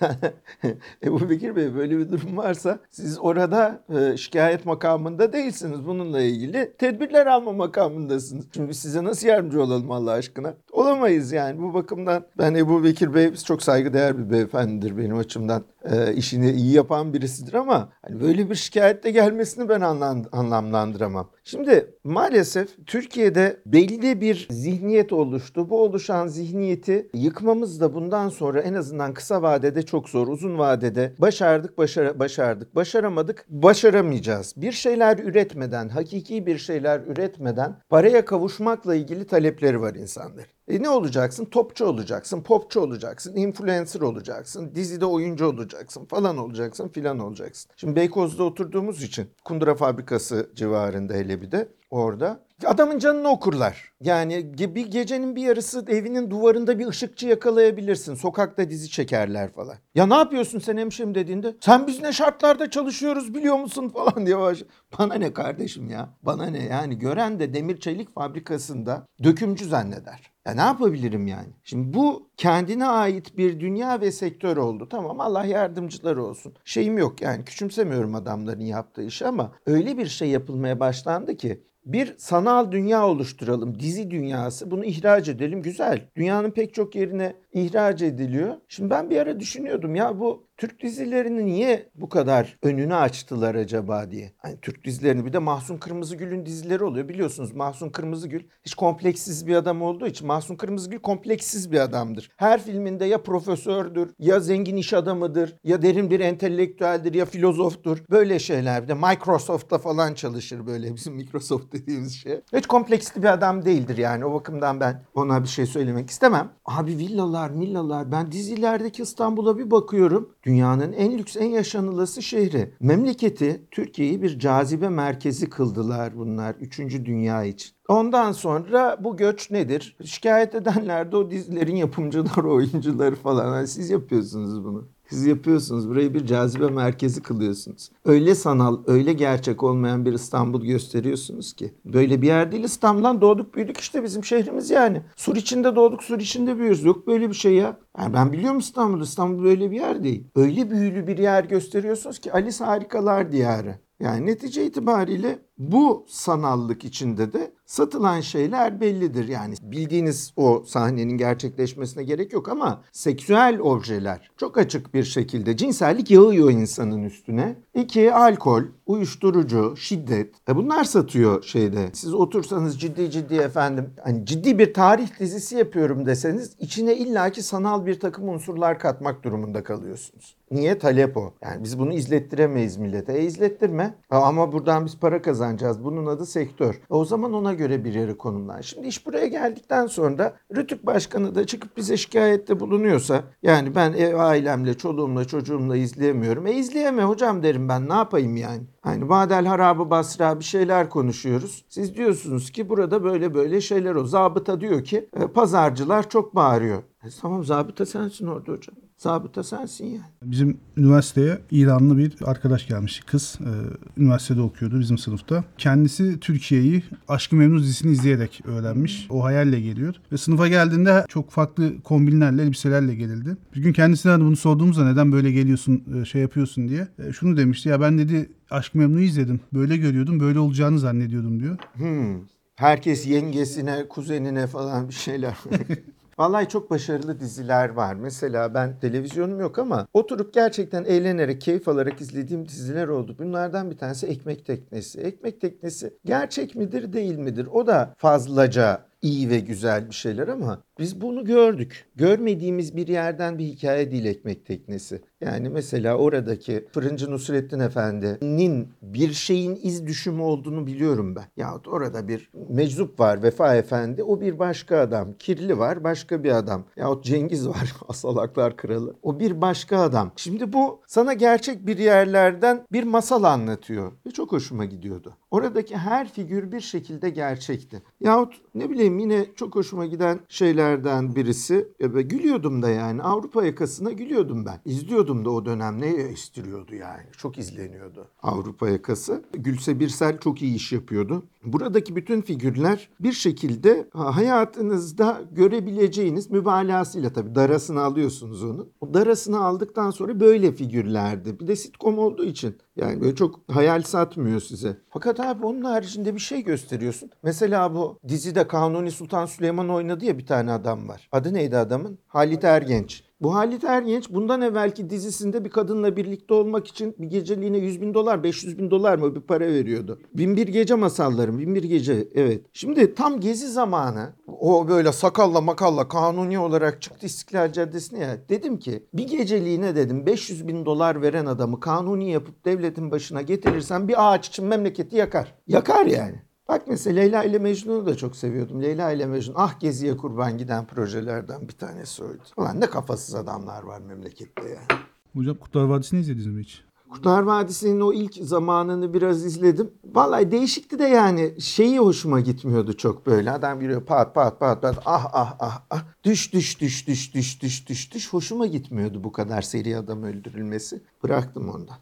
Ebu 1.04 1.30
Bekir 1.30 1.56
Bey 1.56 1.74
böyle 1.74 1.98
bir 1.98 2.12
durum 2.12 2.36
varsa 2.36 2.78
siz 2.90 3.18
orada 3.20 3.80
e, 3.94 4.16
şikayet 4.16 4.66
makamında 4.66 5.32
değilsiniz. 5.32 5.86
Bununla 5.86 6.20
ilgili 6.20 6.72
tedbirler 6.78 7.26
alma 7.26 7.52
makamındasınız. 7.52 8.44
Şimdi 8.54 8.74
size 8.74 9.04
nasıl 9.04 9.28
yardımcı 9.28 9.62
olalım 9.62 9.90
Allah 9.90 10.10
aşkına? 10.12 10.54
Olamayız 10.72 11.32
yani 11.32 11.62
bu 11.62 11.74
bakımdan. 11.74 12.24
Ben 12.38 12.54
Ebu 12.54 12.84
Bekir 12.84 13.14
Bey 13.14 13.34
çok 13.34 13.62
saygıdeğer 13.62 14.18
bir 14.18 14.30
beyefendidir 14.30 14.98
benim 14.98 15.18
açımdan. 15.18 15.64
E, 15.84 16.14
işini 16.14 16.50
iyi 16.50 16.72
yapan 16.72 17.14
birisidir 17.14 17.54
ama 17.54 17.88
hani 18.02 18.20
böyle 18.20 18.50
bir 18.50 18.54
şikayette 18.54 19.10
gelmesini 19.10 19.68
ben 19.68 19.80
anlam- 19.80 20.28
anlamlandıramam. 20.32 21.28
Şimdi 21.44 21.94
maalesef 22.04 22.86
Türkiye'de 22.86 23.60
belli 23.66 24.20
bir 24.20 24.46
zihniyet 24.50 25.12
oluştu. 25.12 25.70
Bu 25.70 25.82
oluşan 25.82 26.26
zihniyeti 26.26 27.10
yıkmamız 27.14 27.80
da 27.80 27.94
bundan 27.94 28.28
sonra 28.28 28.60
en 28.60 28.74
azından 28.74 29.14
kısa 29.14 29.42
vadede 29.42 29.73
çok 29.82 30.08
zor. 30.08 30.28
Uzun 30.28 30.58
vadede 30.58 31.12
başardık, 31.18 31.78
başara, 31.78 32.18
başardık, 32.18 32.74
başaramadık, 32.74 33.46
başaramayacağız. 33.48 34.54
Bir 34.56 34.72
şeyler 34.72 35.18
üretmeden, 35.18 35.88
hakiki 35.88 36.46
bir 36.46 36.58
şeyler 36.58 37.00
üretmeden 37.00 37.76
paraya 37.88 38.24
kavuşmakla 38.24 38.94
ilgili 38.94 39.26
talepleri 39.26 39.80
var 39.80 39.94
insanların. 39.94 40.46
E 40.68 40.82
ne 40.82 40.88
olacaksın? 40.88 41.44
Topçu 41.44 41.86
olacaksın, 41.86 42.42
popçu 42.42 42.80
olacaksın, 42.80 43.36
influencer 43.36 44.00
olacaksın, 44.00 44.74
dizide 44.74 45.06
oyuncu 45.06 45.46
olacaksın, 45.46 46.04
falan 46.04 46.38
olacaksın, 46.38 46.88
filan 46.88 47.18
olacaksın. 47.18 47.70
Şimdi 47.76 47.96
Beykoz'da 47.96 48.44
oturduğumuz 48.44 49.02
için 49.02 49.26
kundura 49.44 49.74
fabrikası 49.74 50.50
civarında 50.54 51.14
hele 51.14 51.42
bir 51.42 51.52
de 51.52 51.68
orada 51.94 52.40
adamın 52.66 52.98
canını 52.98 53.28
okurlar. 53.28 53.92
Yani 54.00 54.58
bir 54.58 54.86
gecenin 54.86 55.36
bir 55.36 55.42
yarısı 55.42 55.84
evinin 55.88 56.30
duvarında 56.30 56.78
bir 56.78 56.86
ışıkçı 56.86 57.28
yakalayabilirsin. 57.28 58.14
Sokakta 58.14 58.70
dizi 58.70 58.90
çekerler 58.90 59.52
falan. 59.52 59.76
Ya 59.94 60.06
ne 60.06 60.14
yapıyorsun 60.14 60.58
sen 60.58 60.76
hemşerim 60.76 61.14
dediğinde 61.14 61.56
sen 61.60 61.86
biz 61.86 62.02
ne 62.02 62.12
şartlarda 62.12 62.70
çalışıyoruz 62.70 63.34
biliyor 63.34 63.56
musun 63.56 63.88
falan 63.88 64.26
diye 64.26 64.38
baş. 64.38 64.62
Bana 64.98 65.14
ne 65.14 65.32
kardeşim 65.32 65.90
ya? 65.90 66.08
Bana 66.22 66.46
ne? 66.46 66.62
Yani 66.62 66.98
gören 66.98 67.38
de 67.38 67.54
demir 67.54 67.80
çelik 67.80 68.14
fabrikasında 68.14 69.06
dökümcü 69.24 69.64
zanneder. 69.64 70.34
Ya 70.46 70.54
ne 70.54 70.60
yapabilirim 70.60 71.26
yani? 71.26 71.48
Şimdi 71.64 71.94
bu 71.94 72.28
kendine 72.36 72.86
ait 72.86 73.36
bir 73.36 73.60
dünya 73.60 74.00
ve 74.00 74.12
sektör 74.12 74.56
oldu. 74.56 74.88
Tamam 74.90 75.20
Allah 75.20 75.44
yardımcıları 75.44 76.24
olsun. 76.24 76.54
Şeyim 76.64 76.98
yok 76.98 77.22
yani 77.22 77.44
küçümsemiyorum 77.44 78.14
adamların 78.14 78.64
yaptığı 78.64 79.02
işi 79.02 79.26
ama 79.26 79.52
öyle 79.66 79.98
bir 79.98 80.06
şey 80.06 80.28
yapılmaya 80.28 80.80
başlandı 80.80 81.36
ki 81.36 81.64
bir 81.86 82.14
sanal 82.18 82.72
dünya 82.72 83.06
oluşturalım. 83.06 83.80
Dizi 83.80 84.10
dünyası. 84.10 84.70
Bunu 84.70 84.84
ihraç 84.84 85.28
edelim. 85.28 85.62
Güzel. 85.62 86.00
Dünyanın 86.16 86.50
pek 86.50 86.74
çok 86.74 86.94
yerine 86.94 87.34
ihraç 87.52 88.02
ediliyor. 88.02 88.54
Şimdi 88.68 88.90
ben 88.90 89.10
bir 89.10 89.16
ara 89.16 89.40
düşünüyordum 89.40 89.94
ya 89.94 90.20
bu 90.20 90.46
Türk 90.56 90.82
dizilerini 90.82 91.46
niye 91.46 91.90
bu 91.94 92.08
kadar 92.08 92.58
önünü 92.62 92.94
açtılar 92.94 93.54
acaba 93.54 94.10
diye. 94.10 94.32
Hani 94.38 94.60
Türk 94.62 94.84
dizilerini 94.84 95.26
bir 95.26 95.32
de 95.32 95.38
Mahsun 95.38 95.76
Kırmızıgül'ün 95.76 96.46
dizileri 96.46 96.84
oluyor. 96.84 97.08
Biliyorsunuz 97.08 97.52
Mahsun 97.52 97.90
Kırmızıgül 97.90 98.42
hiç 98.62 98.74
kompleksiz 98.74 99.46
bir 99.46 99.54
adam 99.54 99.82
olduğu 99.82 100.06
için 100.06 100.26
Mahsun 100.26 100.56
Kırmızıgül 100.56 100.98
kompleksiz 100.98 101.72
bir 101.72 101.80
adamdır. 101.80 102.30
Her 102.36 102.62
filminde 102.62 103.04
ya 103.04 103.22
profesördür, 103.22 104.10
ya 104.18 104.40
zengin 104.40 104.76
iş 104.76 104.92
adamıdır, 104.92 105.56
ya 105.64 105.82
derin 105.82 106.10
bir 106.10 106.20
entelektüeldir, 106.20 107.14
ya 107.14 107.24
filozoftur. 107.24 107.98
Böyle 108.10 108.38
şeyler. 108.38 108.82
Bir 108.82 108.88
de 108.88 108.94
Microsoft'ta 108.94 109.78
falan 109.78 110.14
çalışır 110.14 110.66
böyle 110.66 110.94
bizim 110.96 111.14
Microsoft 111.14 111.72
dediğimiz 111.72 112.14
şey. 112.14 112.40
Hiç 112.56 112.66
kompleksli 112.66 113.22
bir 113.22 113.32
adam 113.32 113.64
değildir 113.64 113.96
yani. 113.96 114.24
O 114.24 114.34
bakımdan 114.34 114.80
ben 114.80 115.02
ona 115.14 115.42
bir 115.42 115.48
şey 115.48 115.66
söylemek 115.66 116.10
istemem. 116.10 116.50
Abi 116.64 116.98
villalar, 116.98 117.50
millalar. 117.50 118.12
Ben 118.12 118.32
dizilerdeki 118.32 119.02
İstanbul'a 119.02 119.58
bir 119.58 119.70
bakıyorum. 119.70 120.34
Dünyanın 120.46 120.92
en 120.92 121.18
lüks, 121.18 121.36
en 121.36 121.48
yaşanılısı 121.48 122.22
şehri. 122.22 122.74
Memleketi, 122.80 123.66
Türkiye'yi 123.70 124.22
bir 124.22 124.38
cazibe 124.38 124.88
merkezi 124.88 125.50
kıldılar 125.50 126.16
bunlar. 126.16 126.54
Üçüncü 126.54 127.06
dünya 127.06 127.44
için. 127.44 127.72
Ondan 127.88 128.32
sonra 128.32 128.96
bu 129.04 129.16
göç 129.16 129.50
nedir? 129.50 129.96
Şikayet 130.04 130.54
edenler 130.54 131.12
de 131.12 131.16
o 131.16 131.30
dizilerin 131.30 131.76
yapımcıları, 131.76 132.48
oyuncuları 132.52 133.14
falan. 133.14 133.54
Yani 133.54 133.68
siz 133.68 133.90
yapıyorsunuz 133.90 134.64
bunu. 134.64 134.93
Siz 135.10 135.26
yapıyorsunuz. 135.26 135.88
Burayı 135.88 136.14
bir 136.14 136.26
cazibe 136.26 136.66
merkezi 136.66 137.22
kılıyorsunuz. 137.22 137.90
Öyle 138.04 138.34
sanal, 138.34 138.78
öyle 138.86 139.12
gerçek 139.12 139.62
olmayan 139.62 140.04
bir 140.04 140.12
İstanbul 140.12 140.64
gösteriyorsunuz 140.64 141.52
ki. 141.52 141.74
Böyle 141.84 142.22
bir 142.22 142.26
yer 142.26 142.52
değil. 142.52 142.64
İstanbul'dan 142.64 143.20
doğduk 143.20 143.54
büyüdük 143.54 143.80
işte 143.80 144.02
bizim 144.02 144.24
şehrimiz 144.24 144.70
yani. 144.70 145.02
Sur 145.16 145.36
içinde 145.36 145.76
doğduk, 145.76 146.02
sur 146.02 146.20
içinde 146.20 146.58
büyüyoruz. 146.58 146.84
Yok 146.84 147.06
böyle 147.06 147.28
bir 147.28 147.34
şey 147.34 147.54
ya. 147.54 147.78
Yani 147.98 148.14
ben 148.14 148.32
biliyorum 148.32 148.58
İstanbul. 148.58 149.00
İstanbul 149.00 149.44
böyle 149.44 149.70
bir 149.70 149.76
yer 149.76 150.04
değil. 150.04 150.26
Öyle 150.34 150.70
büyülü 150.70 151.06
bir 151.06 151.18
yer 151.18 151.44
gösteriyorsunuz 151.44 152.18
ki 152.18 152.32
Alice 152.32 152.64
Harikalar 152.64 153.32
Diyarı. 153.32 153.78
Yani 154.00 154.26
netice 154.26 154.66
itibariyle 154.66 155.38
bu 155.58 156.06
sanallık 156.08 156.84
içinde 156.84 157.32
de 157.32 157.52
satılan 157.66 158.20
şeyler 158.20 158.80
bellidir. 158.80 159.28
Yani 159.28 159.54
bildiğiniz 159.62 160.32
o 160.36 160.64
sahnenin 160.66 161.18
gerçekleşmesine 161.18 162.04
gerek 162.04 162.32
yok 162.32 162.48
ama 162.48 162.82
seksüel 162.92 163.58
objeler 163.60 164.30
çok 164.36 164.58
açık 164.58 164.94
bir 164.94 165.04
şekilde 165.04 165.56
cinsellik 165.56 166.10
yağıyor 166.10 166.50
insanın 166.50 167.02
üstüne. 167.02 167.56
İki, 167.74 168.14
alkol, 168.14 168.62
uyuşturucu, 168.86 169.74
şiddet. 169.76 170.34
E 170.48 170.56
bunlar 170.56 170.84
satıyor 170.84 171.42
şeyde. 171.42 171.90
Siz 171.92 172.14
otursanız 172.14 172.80
ciddi 172.80 173.10
ciddi 173.10 173.34
efendim 173.34 173.90
hani 174.04 174.26
ciddi 174.26 174.58
bir 174.58 174.74
tarih 174.74 175.20
dizisi 175.20 175.56
yapıyorum 175.56 176.06
deseniz 176.06 176.56
içine 176.58 176.96
illaki 176.96 177.42
sanal 177.42 177.86
bir 177.86 178.00
takım 178.00 178.28
unsurlar 178.28 178.78
katmak 178.78 179.22
durumunda 179.22 179.62
kalıyorsunuz. 179.62 180.36
Niye? 180.50 180.78
Talep 180.78 181.16
o. 181.16 181.32
Yani 181.42 181.64
biz 181.64 181.78
bunu 181.78 181.92
izlettiremeyiz 181.92 182.76
millete. 182.76 183.12
E 183.12 183.24
izlettirme. 183.24 183.94
Ama 184.10 184.52
buradan 184.52 184.86
biz 184.86 184.98
para 184.98 185.22
kazanacağız. 185.22 185.84
Bunun 185.84 186.06
adı 186.06 186.26
sektör. 186.26 186.74
E, 186.74 186.94
o 186.94 187.04
zaman 187.04 187.32
ona 187.32 187.53
göre 187.54 187.84
bir 187.84 187.94
yere 187.94 188.16
konumlan. 188.16 188.60
Şimdi 188.60 188.86
iş 188.86 189.06
buraya 189.06 189.26
geldikten 189.26 189.86
sonra 189.86 190.36
Rütük 190.56 190.86
Başkanı 190.86 191.34
da 191.34 191.46
çıkıp 191.46 191.76
bize 191.76 191.96
şikayette 191.96 192.60
bulunuyorsa 192.60 193.22
yani 193.42 193.74
ben 193.74 193.92
ev 193.92 194.14
ailemle, 194.14 194.74
çoluğumla, 194.74 195.24
çocuğumla 195.24 195.76
izleyemiyorum. 195.76 196.46
E 196.46 196.52
izleyeme 196.52 197.04
hocam 197.04 197.42
derim 197.42 197.68
ben 197.68 197.88
ne 197.88 197.94
yapayım 197.94 198.36
yani. 198.36 198.62
Hani 198.80 199.08
Badel 199.08 199.46
Harabı 199.46 199.90
Basra 199.90 200.38
bir 200.38 200.44
şeyler 200.44 200.90
konuşuyoruz. 200.90 201.64
Siz 201.68 201.94
diyorsunuz 201.94 202.50
ki 202.50 202.68
burada 202.68 203.04
böyle 203.04 203.34
böyle 203.34 203.60
şeyler 203.60 203.94
o. 203.94 204.04
Zabıta 204.04 204.60
diyor 204.60 204.84
ki 204.84 205.08
e, 205.20 205.26
pazarcılar 205.26 206.08
çok 206.08 206.34
bağırıyor. 206.34 206.82
E, 207.04 207.06
tamam 207.20 207.44
zabıta 207.44 207.86
sensin 207.86 208.26
orada 208.26 208.52
hocam. 208.52 208.83
Zabıta 209.04 209.42
sensin 209.42 209.86
yani. 209.86 210.00
Bizim 210.22 210.58
üniversiteye 210.76 211.38
İranlı 211.50 211.98
bir 211.98 212.14
arkadaş 212.24 212.68
gelmiş 212.68 213.00
kız. 213.06 213.38
Ee, 213.40 214.00
üniversitede 214.02 214.40
okuyordu 214.40 214.80
bizim 214.80 214.98
sınıfta. 214.98 215.44
Kendisi 215.58 216.20
Türkiye'yi 216.20 216.82
Aşkı 217.08 217.36
Memnu 217.36 217.58
dizisini 217.62 217.92
izleyerek 217.92 218.40
öğrenmiş. 218.44 219.06
O 219.10 219.24
hayalle 219.24 219.60
geliyor. 219.60 219.94
Ve 220.12 220.16
sınıfa 220.18 220.48
geldiğinde 220.48 221.04
çok 221.08 221.30
farklı 221.30 221.82
kombinlerle, 221.82 222.42
elbiselerle 222.42 222.94
gelirdi. 222.94 223.36
Bir 223.56 223.62
gün 223.62 223.72
kendisine 223.72 224.12
hani 224.12 224.24
bunu 224.24 224.36
sorduğumuzda 224.36 224.84
neden 224.92 225.12
böyle 225.12 225.32
geliyorsun, 225.32 225.84
e, 226.00 226.04
şey 226.04 226.22
yapıyorsun 226.22 226.68
diye. 226.68 226.88
e, 227.08 227.12
Şunu 227.12 227.36
demişti 227.36 227.68
ya 227.68 227.80
ben 227.80 227.98
dedi 227.98 228.30
Aşkı 228.50 228.78
Memnu'yu 228.78 229.04
izledim. 229.06 229.40
Böyle 229.52 229.76
görüyordum, 229.76 230.20
böyle 230.20 230.38
olacağını 230.38 230.78
zannediyordum 230.78 231.40
diyor. 231.40 231.58
Hmm. 231.74 232.20
Herkes 232.56 233.06
yengesine, 233.06 233.88
kuzenine 233.88 234.46
falan 234.46 234.88
bir 234.88 234.94
şeyler. 234.94 235.36
Vallahi 236.18 236.48
çok 236.48 236.70
başarılı 236.70 237.20
diziler 237.20 237.68
var. 237.68 237.94
Mesela 237.94 238.54
ben 238.54 238.78
televizyonum 238.80 239.40
yok 239.40 239.58
ama 239.58 239.86
oturup 239.92 240.34
gerçekten 240.34 240.84
eğlenerek, 240.84 241.40
keyif 241.40 241.68
alarak 241.68 242.00
izlediğim 242.00 242.48
diziler 242.48 242.88
oldu. 242.88 243.16
Bunlardan 243.18 243.70
bir 243.70 243.78
tanesi 243.78 244.06
Ekmek 244.06 244.46
Teknesi. 244.46 245.00
Ekmek 245.00 245.40
Teknesi 245.40 245.94
gerçek 246.04 246.54
midir, 246.54 246.92
değil 246.92 247.18
midir? 247.18 247.48
O 247.52 247.66
da 247.66 247.94
fazlaca 247.98 248.86
iyi 249.04 249.30
ve 249.30 249.40
güzel 249.40 249.88
bir 249.88 249.94
şeyler 249.94 250.28
ama 250.28 250.62
biz 250.78 251.00
bunu 251.00 251.24
gördük. 251.24 251.86
Görmediğimiz 251.96 252.76
bir 252.76 252.88
yerden 252.88 253.38
bir 253.38 253.44
hikaye 253.44 253.90
değil 253.90 254.04
ekmek 254.04 254.46
teknesi. 254.46 255.00
Yani 255.20 255.48
mesela 255.48 255.96
oradaki 255.96 256.68
Fırıncı 256.72 257.10
Nusrettin 257.10 257.60
Efendi'nin 257.60 258.68
bir 258.82 259.12
şeyin 259.12 259.58
iz 259.62 259.86
düşümü 259.86 260.22
olduğunu 260.22 260.66
biliyorum 260.66 261.16
ben. 261.16 261.24
Yahut 261.36 261.68
orada 261.68 262.08
bir 262.08 262.30
meczup 262.48 263.00
var 263.00 263.22
Vefa 263.22 263.56
Efendi 263.56 264.02
o 264.02 264.20
bir 264.20 264.38
başka 264.38 264.78
adam. 264.78 265.12
Kirli 265.18 265.58
var 265.58 265.84
başka 265.84 266.24
bir 266.24 266.30
adam. 266.30 266.64
Yahut 266.76 267.04
Cengiz 267.04 267.48
var 267.48 267.74
Asalaklar 267.88 268.56
Kralı. 268.56 268.96
O 269.02 269.20
bir 269.20 269.40
başka 269.40 269.78
adam. 269.78 270.12
Şimdi 270.16 270.52
bu 270.52 270.80
sana 270.86 271.12
gerçek 271.12 271.66
bir 271.66 271.78
yerlerden 271.78 272.66
bir 272.72 272.84
masal 272.84 273.22
anlatıyor. 273.22 273.92
Ve 274.06 274.10
çok 274.10 274.32
hoşuma 274.32 274.64
gidiyordu. 274.64 275.16
Oradaki 275.30 275.76
her 275.76 276.08
figür 276.08 276.52
bir 276.52 276.60
şekilde 276.60 277.10
gerçekti. 277.10 277.82
Yahut 278.00 278.34
ne 278.54 278.70
bileyim 278.70 278.93
yine 278.98 279.26
çok 279.36 279.54
hoşuma 279.54 279.86
giden 279.86 280.20
şeylerden 280.28 281.16
birisi 281.16 281.68
e, 281.80 281.86
gülüyordum 281.86 282.62
da 282.62 282.70
yani 282.70 283.02
Avrupa 283.02 283.44
yakasına 283.44 283.92
gülüyordum 283.92 284.46
ben. 284.46 284.60
İzliyordum 284.64 285.24
da 285.24 285.30
o 285.30 285.46
dönem 285.46 285.80
ne 285.80 285.86
estiriyordu 285.86 286.74
yani. 286.74 287.02
Çok 287.16 287.38
izleniyordu 287.38 288.08
Avrupa 288.22 288.68
yakası. 288.68 289.24
Gülse 289.32 289.80
Birsel 289.80 290.18
çok 290.18 290.42
iyi 290.42 290.54
iş 290.54 290.72
yapıyordu. 290.72 291.22
Buradaki 291.44 291.96
bütün 291.96 292.22
figürler 292.22 292.88
bir 293.00 293.12
şekilde 293.12 293.88
ha, 293.92 294.16
hayatınızda 294.16 295.22
görebileceğiniz 295.32 296.30
mübalağasıyla 296.30 297.12
tabii 297.12 297.34
darasını 297.34 297.80
alıyorsunuz 297.80 298.44
onu. 298.44 298.68
O 298.80 298.94
darasını 298.94 299.44
aldıktan 299.44 299.90
sonra 299.90 300.20
böyle 300.20 300.52
figürlerdi. 300.52 301.40
Bir 301.40 301.46
de 301.46 301.56
sitcom 301.56 301.98
olduğu 301.98 302.24
için 302.24 302.56
yani 302.76 303.00
böyle 303.00 303.14
çok 303.14 303.40
hayal 303.52 303.82
satmıyor 303.82 304.40
size. 304.40 304.76
Fakat 304.90 305.20
abi 305.20 305.46
onun 305.46 305.62
haricinde 305.62 306.14
bir 306.14 306.20
şey 306.20 306.44
gösteriyorsun. 306.44 307.10
Mesela 307.22 307.74
bu 307.74 307.98
dizide 308.08 308.48
Kanuni 308.48 308.90
Sultan 308.90 309.26
Süleyman 309.26 309.70
oynadı 309.70 310.04
ya 310.04 310.18
bir 310.18 310.26
tane 310.26 310.52
adam 310.52 310.88
var. 310.88 311.08
Adı 311.12 311.34
neydi 311.34 311.56
adamın? 311.56 311.98
Halit 312.06 312.44
Ergenç. 312.44 313.03
Bu 313.20 313.34
Halit 313.34 313.64
Ergenç 313.64 314.10
bundan 314.10 314.40
evvelki 314.40 314.90
dizisinde 314.90 315.44
bir 315.44 315.50
kadınla 315.50 315.96
birlikte 315.96 316.34
olmak 316.34 316.66
için 316.66 316.94
bir 316.98 317.06
geceliğine 317.06 317.58
100 317.58 317.80
bin 317.80 317.94
dolar 317.94 318.22
500 318.22 318.58
bin 318.58 318.70
dolar 318.70 318.98
mı 318.98 319.14
bir 319.14 319.20
para 319.20 319.46
veriyordu. 319.46 320.00
Bin 320.14 320.36
bir 320.36 320.48
gece 320.48 320.74
masallarım 320.74 321.38
bin 321.38 321.54
bir 321.54 321.64
gece 321.64 322.08
evet. 322.14 322.46
Şimdi 322.52 322.94
tam 322.94 323.20
gezi 323.20 323.48
zamanı 323.48 324.12
o 324.26 324.68
böyle 324.68 324.92
sakalla 324.92 325.40
makalla 325.40 325.88
kanuni 325.88 326.38
olarak 326.38 326.82
çıktı 326.82 327.06
İstiklal 327.06 327.52
Caddesi'ne 327.52 327.98
ya. 327.98 328.28
Dedim 328.28 328.58
ki 328.58 328.82
bir 328.94 329.06
geceliğine 329.08 329.76
dedim 329.76 330.06
500 330.06 330.48
bin 330.48 330.66
dolar 330.66 331.02
veren 331.02 331.26
adamı 331.26 331.60
kanuni 331.60 332.10
yapıp 332.10 332.44
devletin 332.44 332.90
başına 332.90 333.22
getirirsen 333.22 333.88
bir 333.88 334.12
ağaç 334.12 334.28
için 334.28 334.44
memleketi 334.44 334.96
yakar. 334.96 335.34
Yakar 335.46 335.86
yani. 335.86 336.22
Bak 336.48 336.62
mesela 336.68 337.00
Leyla 337.00 337.24
ile 337.24 337.38
Mecnun'u 337.38 337.86
da 337.86 337.96
çok 337.96 338.16
seviyordum. 338.16 338.62
Leyla 338.62 338.92
ile 338.92 339.06
Mecnun 339.06 339.34
ah 339.38 339.60
geziye 339.60 339.96
kurban 339.96 340.38
giden 340.38 340.66
projelerden 340.66 341.48
bir 341.48 341.52
tanesi 341.52 342.04
oydu. 342.04 342.22
Ulan 342.36 342.60
ne 342.60 342.66
kafasız 342.66 343.14
adamlar 343.14 343.62
var 343.62 343.80
memlekette 343.80 344.42
yani. 344.42 344.80
Hocam 345.14 345.36
Kurtlar 345.36 345.64
Vadisi'ni 345.64 346.00
izlediniz 346.00 346.26
mi 346.26 346.42
hiç? 346.42 346.64
Kurtlar 346.90 347.22
Vadisi'nin 347.22 347.80
o 347.80 347.92
ilk 347.92 348.14
zamanını 348.14 348.94
biraz 348.94 349.24
izledim. 349.24 349.70
Vallahi 349.84 350.30
değişikti 350.30 350.78
de 350.78 350.84
yani 350.84 351.40
şeyi 351.40 351.78
hoşuma 351.78 352.20
gitmiyordu 352.20 352.72
çok 352.72 353.06
böyle. 353.06 353.30
Adam 353.30 353.60
giriyor 353.60 353.84
pat 353.84 354.14
pat 354.14 354.40
pat 354.40 354.62
pat 354.62 354.78
ah 354.84 355.06
ah 355.12 355.36
ah 355.38 355.62
ah 355.70 355.84
düş 356.04 356.32
düş 356.32 356.60
düş 356.60 356.88
düş 356.88 357.14
düş 357.14 357.42
düş 357.42 357.68
düş 357.68 357.94
düş 357.94 358.12
hoşuma 358.12 358.46
gitmiyordu 358.46 359.04
bu 359.04 359.12
kadar 359.12 359.42
seri 359.42 359.76
adam 359.76 360.02
öldürülmesi. 360.02 360.82
Bıraktım 361.02 361.48
ondan. 361.48 361.76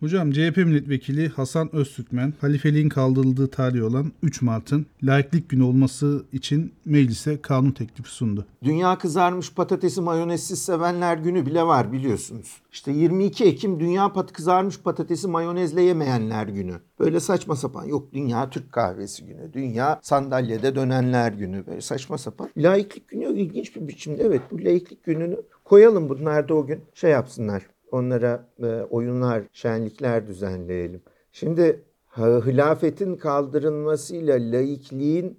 Hocam 0.00 0.32
CHP 0.32 0.56
milletvekili 0.56 1.28
Hasan 1.28 1.74
Öztürkmen 1.74 2.32
halifeliğin 2.40 2.88
kaldırıldığı 2.88 3.48
tarih 3.48 3.84
olan 3.84 4.12
3 4.22 4.42
Mart'ın 4.42 4.86
laiklik 5.02 5.48
günü 5.48 5.62
olması 5.62 6.24
için 6.32 6.72
meclise 6.84 7.42
kanun 7.42 7.70
teklifi 7.70 8.10
sundu. 8.10 8.46
Dünya 8.64 8.98
kızarmış 8.98 9.54
patatesi 9.54 10.00
mayonezsiz 10.00 10.62
sevenler 10.62 11.16
günü 11.16 11.46
bile 11.46 11.62
var 11.62 11.92
biliyorsunuz. 11.92 12.60
İşte 12.72 12.92
22 12.92 13.44
Ekim 13.44 13.80
Dünya 13.80 14.12
pat 14.12 14.32
kızarmış 14.32 14.80
patatesi 14.80 15.28
mayonezle 15.28 15.82
yemeyenler 15.82 16.46
günü. 16.46 16.74
Böyle 17.00 17.20
saçma 17.20 17.56
sapan 17.56 17.84
yok 17.84 18.12
Dünya 18.12 18.50
Türk 18.50 18.72
kahvesi 18.72 19.24
günü, 19.24 19.52
Dünya 19.52 20.00
sandalyede 20.02 20.74
dönenler 20.74 21.32
günü. 21.32 21.66
Böyle 21.66 21.80
saçma 21.80 22.18
sapan. 22.18 22.50
Laiklik 22.56 23.08
günü 23.08 23.40
ilginç 23.40 23.76
bir 23.76 23.88
biçimde 23.88 24.22
evet 24.22 24.42
bu 24.50 24.64
laiklik 24.64 25.04
gününü 25.04 25.36
koyalım 25.64 26.08
bunlar 26.08 26.48
da 26.48 26.54
o 26.54 26.66
gün 26.66 26.80
şey 26.94 27.10
yapsınlar. 27.10 27.62
Onlara 27.90 28.48
e, 28.62 28.66
oyunlar, 28.66 29.42
şenlikler 29.52 30.26
düzenleyelim. 30.26 31.02
Şimdi 31.32 31.84
hilafetin 32.16 33.16
kaldırılmasıyla 33.16 34.36
laikliğin 34.38 35.38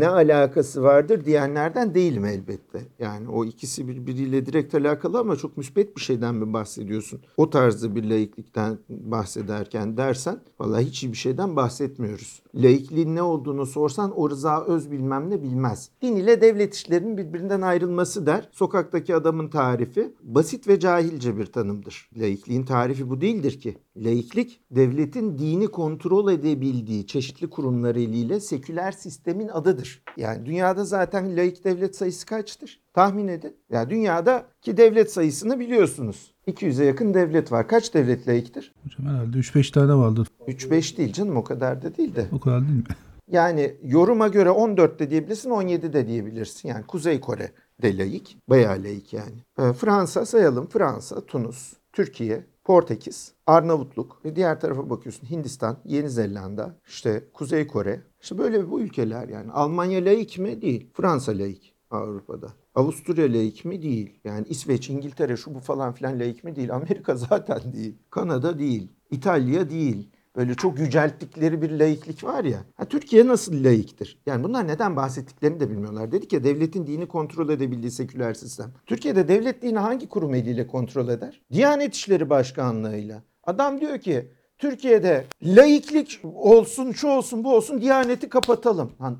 ne 0.00 0.08
alakası 0.08 0.82
vardır 0.82 1.24
diyenlerden 1.24 1.94
değilim 1.94 2.24
elbette. 2.24 2.82
Yani 2.98 3.28
o 3.28 3.44
ikisi 3.44 3.88
birbiriyle 3.88 4.46
direkt 4.46 4.74
alakalı 4.74 5.18
ama 5.18 5.36
çok 5.36 5.56
müspet 5.56 5.96
bir 5.96 6.00
şeyden 6.00 6.34
mi 6.34 6.52
bahsediyorsun? 6.52 7.20
O 7.36 7.50
tarzda 7.50 7.94
bir 7.94 8.04
laiklikten 8.04 8.78
bahsederken 8.88 9.96
dersen 9.96 10.40
vallahi 10.60 10.84
hiç 10.84 11.04
bir 11.04 11.16
şeyden 11.16 11.56
bahsetmiyoruz. 11.56 12.42
Laikliğin 12.54 13.16
ne 13.16 13.22
olduğunu 13.22 13.66
sorsan 13.66 14.18
o 14.18 14.30
Rıza 14.30 14.64
Öz 14.64 14.90
bilmem 14.90 15.30
ne 15.30 15.42
bilmez. 15.42 15.90
Din 16.02 16.16
ile 16.16 16.40
devlet 16.40 16.74
işlerinin 16.74 17.16
birbirinden 17.16 17.60
ayrılması 17.60 18.26
der. 18.26 18.48
Sokaktaki 18.52 19.14
adamın 19.14 19.48
tarifi 19.48 20.12
basit 20.22 20.68
ve 20.68 20.80
cahilce 20.80 21.38
bir 21.38 21.46
tanımdır. 21.46 22.10
Laikliğin 22.16 22.64
tarifi 22.64 23.10
bu 23.10 23.20
değildir 23.20 23.60
ki. 23.60 23.76
Laiklik 23.96 24.60
devletin 24.70 25.38
dini 25.38 25.68
konu 25.68 25.93
kontrol 25.94 26.32
edebildiği 26.32 27.06
çeşitli 27.06 27.50
kurumlar 27.50 27.96
eliyle 27.96 28.40
seküler 28.40 28.92
sistemin 28.92 29.48
adıdır. 29.48 30.02
Yani 30.16 30.46
dünyada 30.46 30.84
zaten 30.84 31.36
laik 31.36 31.64
devlet 31.64 31.96
sayısı 31.96 32.26
kaçtır? 32.26 32.80
Tahmin 32.94 33.28
edin. 33.28 33.56
Yani 33.70 33.90
dünyadaki 33.90 34.76
devlet 34.76 35.12
sayısını 35.12 35.60
biliyorsunuz. 35.60 36.34
200'e 36.48 36.84
yakın 36.84 37.14
devlet 37.14 37.52
var. 37.52 37.68
Kaç 37.68 37.94
devlet 37.94 38.28
laiktir? 38.28 38.72
Hocam 38.84 39.14
herhalde 39.14 39.38
3-5 39.38 39.72
tane 39.72 39.94
vardır. 39.94 40.28
3-5 40.48 40.96
değil 40.96 41.12
canım 41.12 41.36
o 41.36 41.44
kadar 41.44 41.82
da 41.82 41.96
değil 41.96 42.14
de. 42.14 42.26
O 42.32 42.40
kadar 42.40 42.60
değil 42.60 42.78
mi? 42.78 42.84
Yani 43.30 43.74
yoruma 43.82 44.28
göre 44.28 44.50
14 44.50 44.98
de 44.98 45.10
diyebilirsin 45.10 45.50
17 45.50 45.92
de 45.92 46.06
diyebilirsin. 46.08 46.68
Yani 46.68 46.86
Kuzey 46.86 47.20
Kore 47.20 47.52
de 47.82 47.98
laik. 47.98 48.38
Bayağı 48.48 48.82
laik 48.82 49.12
yani. 49.12 49.36
Ee, 49.58 49.72
Fransa 49.72 50.26
sayalım. 50.26 50.66
Fransa, 50.66 51.20
Tunus, 51.26 51.72
Türkiye, 51.92 52.46
Portekiz, 52.64 53.32
Arnavutluk 53.46 54.24
ve 54.24 54.36
diğer 54.36 54.60
tarafa 54.60 54.90
bakıyorsun 54.90 55.30
Hindistan, 55.30 55.76
Yeni 55.84 56.10
Zelanda, 56.10 56.76
işte 56.86 57.24
Kuzey 57.32 57.66
Kore. 57.66 58.02
İşte 58.22 58.38
böyle 58.38 58.70
bu 58.70 58.80
ülkeler 58.80 59.28
yani. 59.28 59.52
Almanya 59.52 60.04
laik 60.04 60.38
mi? 60.38 60.62
Değil. 60.62 60.90
Fransa 60.94 61.32
laik 61.32 61.74
Avrupa'da. 61.90 62.52
Avusturya 62.74 63.32
laik 63.32 63.64
mi? 63.64 63.82
Değil. 63.82 64.20
Yani 64.24 64.46
İsveç, 64.48 64.90
İngiltere 64.90 65.36
şu 65.36 65.54
bu 65.54 65.60
falan 65.60 65.92
filan 65.92 66.20
laik 66.20 66.44
mi? 66.44 66.56
Değil. 66.56 66.74
Amerika 66.74 67.16
zaten 67.30 67.72
değil. 67.72 67.98
Kanada 68.10 68.58
değil. 68.58 68.88
İtalya 69.10 69.70
değil. 69.70 70.10
Böyle 70.36 70.54
çok 70.54 70.78
yücelttikleri 70.78 71.62
bir 71.62 71.70
laiklik 71.70 72.24
var 72.24 72.44
ya. 72.44 72.64
Ha, 72.74 72.84
Türkiye 72.84 73.26
nasıl 73.26 73.64
laiktir? 73.64 74.18
Yani 74.26 74.44
bunlar 74.44 74.68
neden 74.68 74.96
bahsettiklerini 74.96 75.60
de 75.60 75.70
bilmiyorlar. 75.70 76.12
Dedik 76.12 76.32
ya 76.32 76.44
devletin 76.44 76.86
dini 76.86 77.08
kontrol 77.08 77.48
edebildiği 77.48 77.90
seküler 77.90 78.34
sistem. 78.34 78.72
Türkiye'de 78.86 79.28
devlet 79.28 79.62
dini 79.62 79.78
hangi 79.78 80.08
kurum 80.08 80.34
eliyle 80.34 80.66
kontrol 80.66 81.08
eder? 81.08 81.40
Diyanet 81.52 81.94
İşleri 81.94 82.30
Başkanlığı'yla. 82.30 83.22
Adam 83.44 83.80
diyor 83.80 83.98
ki 83.98 84.28
Türkiye'de 84.58 85.24
laiklik 85.42 86.20
olsun, 86.34 86.92
şu 86.92 87.08
olsun, 87.08 87.44
bu 87.44 87.54
olsun, 87.56 87.80
Diyaneti 87.80 88.28
kapatalım. 88.28 88.92
Lan 89.00 89.18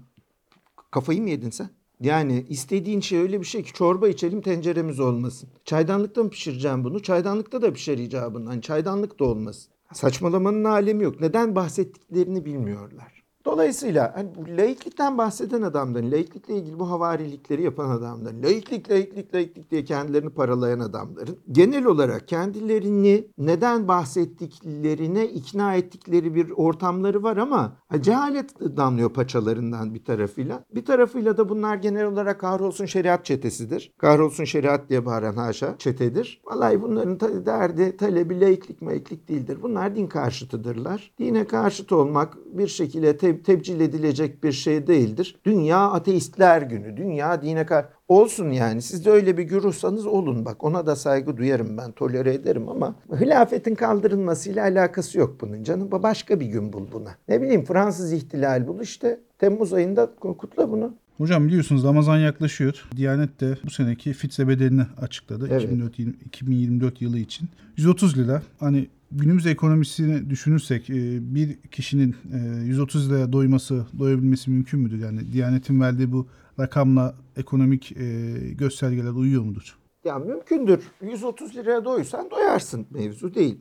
kafayı 0.90 1.22
mı 1.22 1.30
yedin 1.30 1.50
sen? 1.50 1.68
Yani 2.00 2.46
istediğin 2.48 3.00
şey 3.00 3.18
öyle 3.18 3.40
bir 3.40 3.46
şey 3.46 3.62
ki 3.62 3.72
çorba 3.72 4.08
içelim 4.08 4.40
tenceremiz 4.40 5.00
olmasın. 5.00 5.48
Çaydanlıkta 5.64 6.22
mı 6.22 6.30
pişireceğim 6.30 6.84
bunu? 6.84 7.02
Çaydanlıkta 7.02 7.62
da 7.62 7.72
pişer 7.72 7.98
icabında. 7.98 8.50
Hani 8.50 8.62
çaydanlık 8.62 9.20
da 9.20 9.24
olmasın. 9.24 9.73
Saçmalamanın 9.94 10.64
alemi 10.64 11.04
yok. 11.04 11.20
Neden 11.20 11.56
bahsettiklerini 11.56 12.44
bilmiyorlar. 12.44 13.23
Dolayısıyla 13.46 14.12
hani 14.16 14.56
laiklikten 14.56 15.18
bahseden 15.18 15.62
adamların, 15.62 16.10
laiklikle 16.10 16.56
ilgili 16.56 16.78
bu 16.78 16.90
havarilikleri 16.90 17.62
yapan 17.62 17.90
adamların, 17.90 18.42
laiklik, 18.42 18.90
laiklik, 18.90 19.34
laiklik 19.34 19.70
diye 19.70 19.84
kendilerini 19.84 20.30
paralayan 20.30 20.80
adamların 20.80 21.38
genel 21.52 21.84
olarak 21.84 22.28
kendilerini 22.28 23.28
neden 23.38 23.88
bahsettiklerine 23.88 25.28
ikna 25.28 25.74
ettikleri 25.74 26.34
bir 26.34 26.50
ortamları 26.50 27.22
var 27.22 27.36
ama 27.36 27.76
cehalet 28.00 28.60
damlıyor 28.60 29.10
paçalarından 29.10 29.94
bir 29.94 30.04
tarafıyla. 30.04 30.64
Bir 30.74 30.84
tarafıyla 30.84 31.36
da 31.36 31.48
bunlar 31.48 31.76
genel 31.76 32.06
olarak 32.06 32.40
kahrolsun 32.40 32.86
şeriat 32.86 33.24
çetesidir. 33.24 33.92
Kahrolsun 33.98 34.44
şeriat 34.44 34.88
diye 34.88 35.06
bağıran 35.06 35.36
haşa 35.36 35.74
çetedir. 35.78 36.42
Vallahi 36.44 36.82
bunların 36.82 37.20
derdi 37.46 37.96
talebi 37.96 38.40
laiklik 38.40 38.82
laiklik 38.82 39.28
değildir. 39.28 39.58
Bunlar 39.62 39.96
din 39.96 40.06
karşıtıdırlar. 40.06 41.12
Dine 41.18 41.46
karşıt 41.46 41.92
olmak 41.92 42.36
bir 42.46 42.68
şekilde 42.68 43.16
te- 43.36 43.42
tebcil 43.42 43.80
edilecek 43.80 44.44
bir 44.44 44.52
şey 44.52 44.86
değildir. 44.86 45.36
Dünya 45.44 45.90
ateistler 45.90 46.62
günü. 46.62 46.96
Dünya 46.96 47.42
dine 47.42 47.66
kar 47.66 47.86
Olsun 48.08 48.50
yani. 48.50 48.82
Siz 48.82 49.04
de 49.04 49.10
öyle 49.10 49.36
bir 49.36 49.42
güruhsanız 49.42 50.06
olun 50.06 50.44
bak. 50.44 50.64
Ona 50.64 50.86
da 50.86 50.96
saygı 50.96 51.36
duyarım 51.36 51.76
ben. 51.78 51.92
Tolere 51.92 52.34
ederim 52.34 52.68
ama 52.68 52.94
hilafetin 53.20 53.74
kaldırılmasıyla 53.74 54.62
alakası 54.62 55.18
yok 55.18 55.36
bunun 55.40 55.62
canım. 55.62 55.90
Başka 55.90 56.40
bir 56.40 56.46
gün 56.46 56.72
bul 56.72 56.86
buna. 56.92 57.10
Ne 57.28 57.42
bileyim 57.42 57.64
Fransız 57.64 58.12
ihtilal 58.12 58.66
bul 58.66 58.80
işte. 58.80 59.20
Temmuz 59.38 59.72
ayında 59.72 60.10
kutla 60.16 60.70
bunu. 60.70 60.94
Hocam 61.18 61.46
biliyorsunuz 61.46 61.84
Ramazan 61.84 62.16
yaklaşıyor. 62.16 62.84
Diyanet 62.96 63.40
de 63.40 63.58
bu 63.64 63.70
seneki 63.70 64.12
fitse 64.12 64.48
bedelini 64.48 64.82
açıkladı. 65.00 65.48
Evet. 65.50 65.62
2004, 65.62 65.98
2024 65.98 67.02
yılı 67.02 67.18
için. 67.18 67.48
130 67.76 68.18
lira. 68.18 68.42
Hani 68.60 68.88
günümüz 69.14 69.46
ekonomisini 69.46 70.30
düşünürsek 70.30 70.90
e, 70.90 70.94
bir 71.34 71.62
kişinin 71.62 72.16
e, 72.34 72.64
130 72.64 73.10
liraya 73.10 73.32
doyması, 73.32 73.86
doyabilmesi 73.98 74.50
mümkün 74.50 74.80
müdür? 74.80 74.98
Yani 74.98 75.32
Diyanet'in 75.32 75.80
verdiği 75.80 76.12
bu 76.12 76.28
rakamla 76.60 77.14
ekonomik 77.36 77.92
e, 77.92 78.04
göstergeler 78.52 79.10
uyuyor 79.10 79.42
mudur? 79.42 79.78
Ya 80.04 80.18
mümkündür. 80.18 80.84
130 81.02 81.56
liraya 81.56 81.84
doysan 81.84 82.30
doyarsın 82.30 82.86
mevzu 82.90 83.34
değil. 83.34 83.60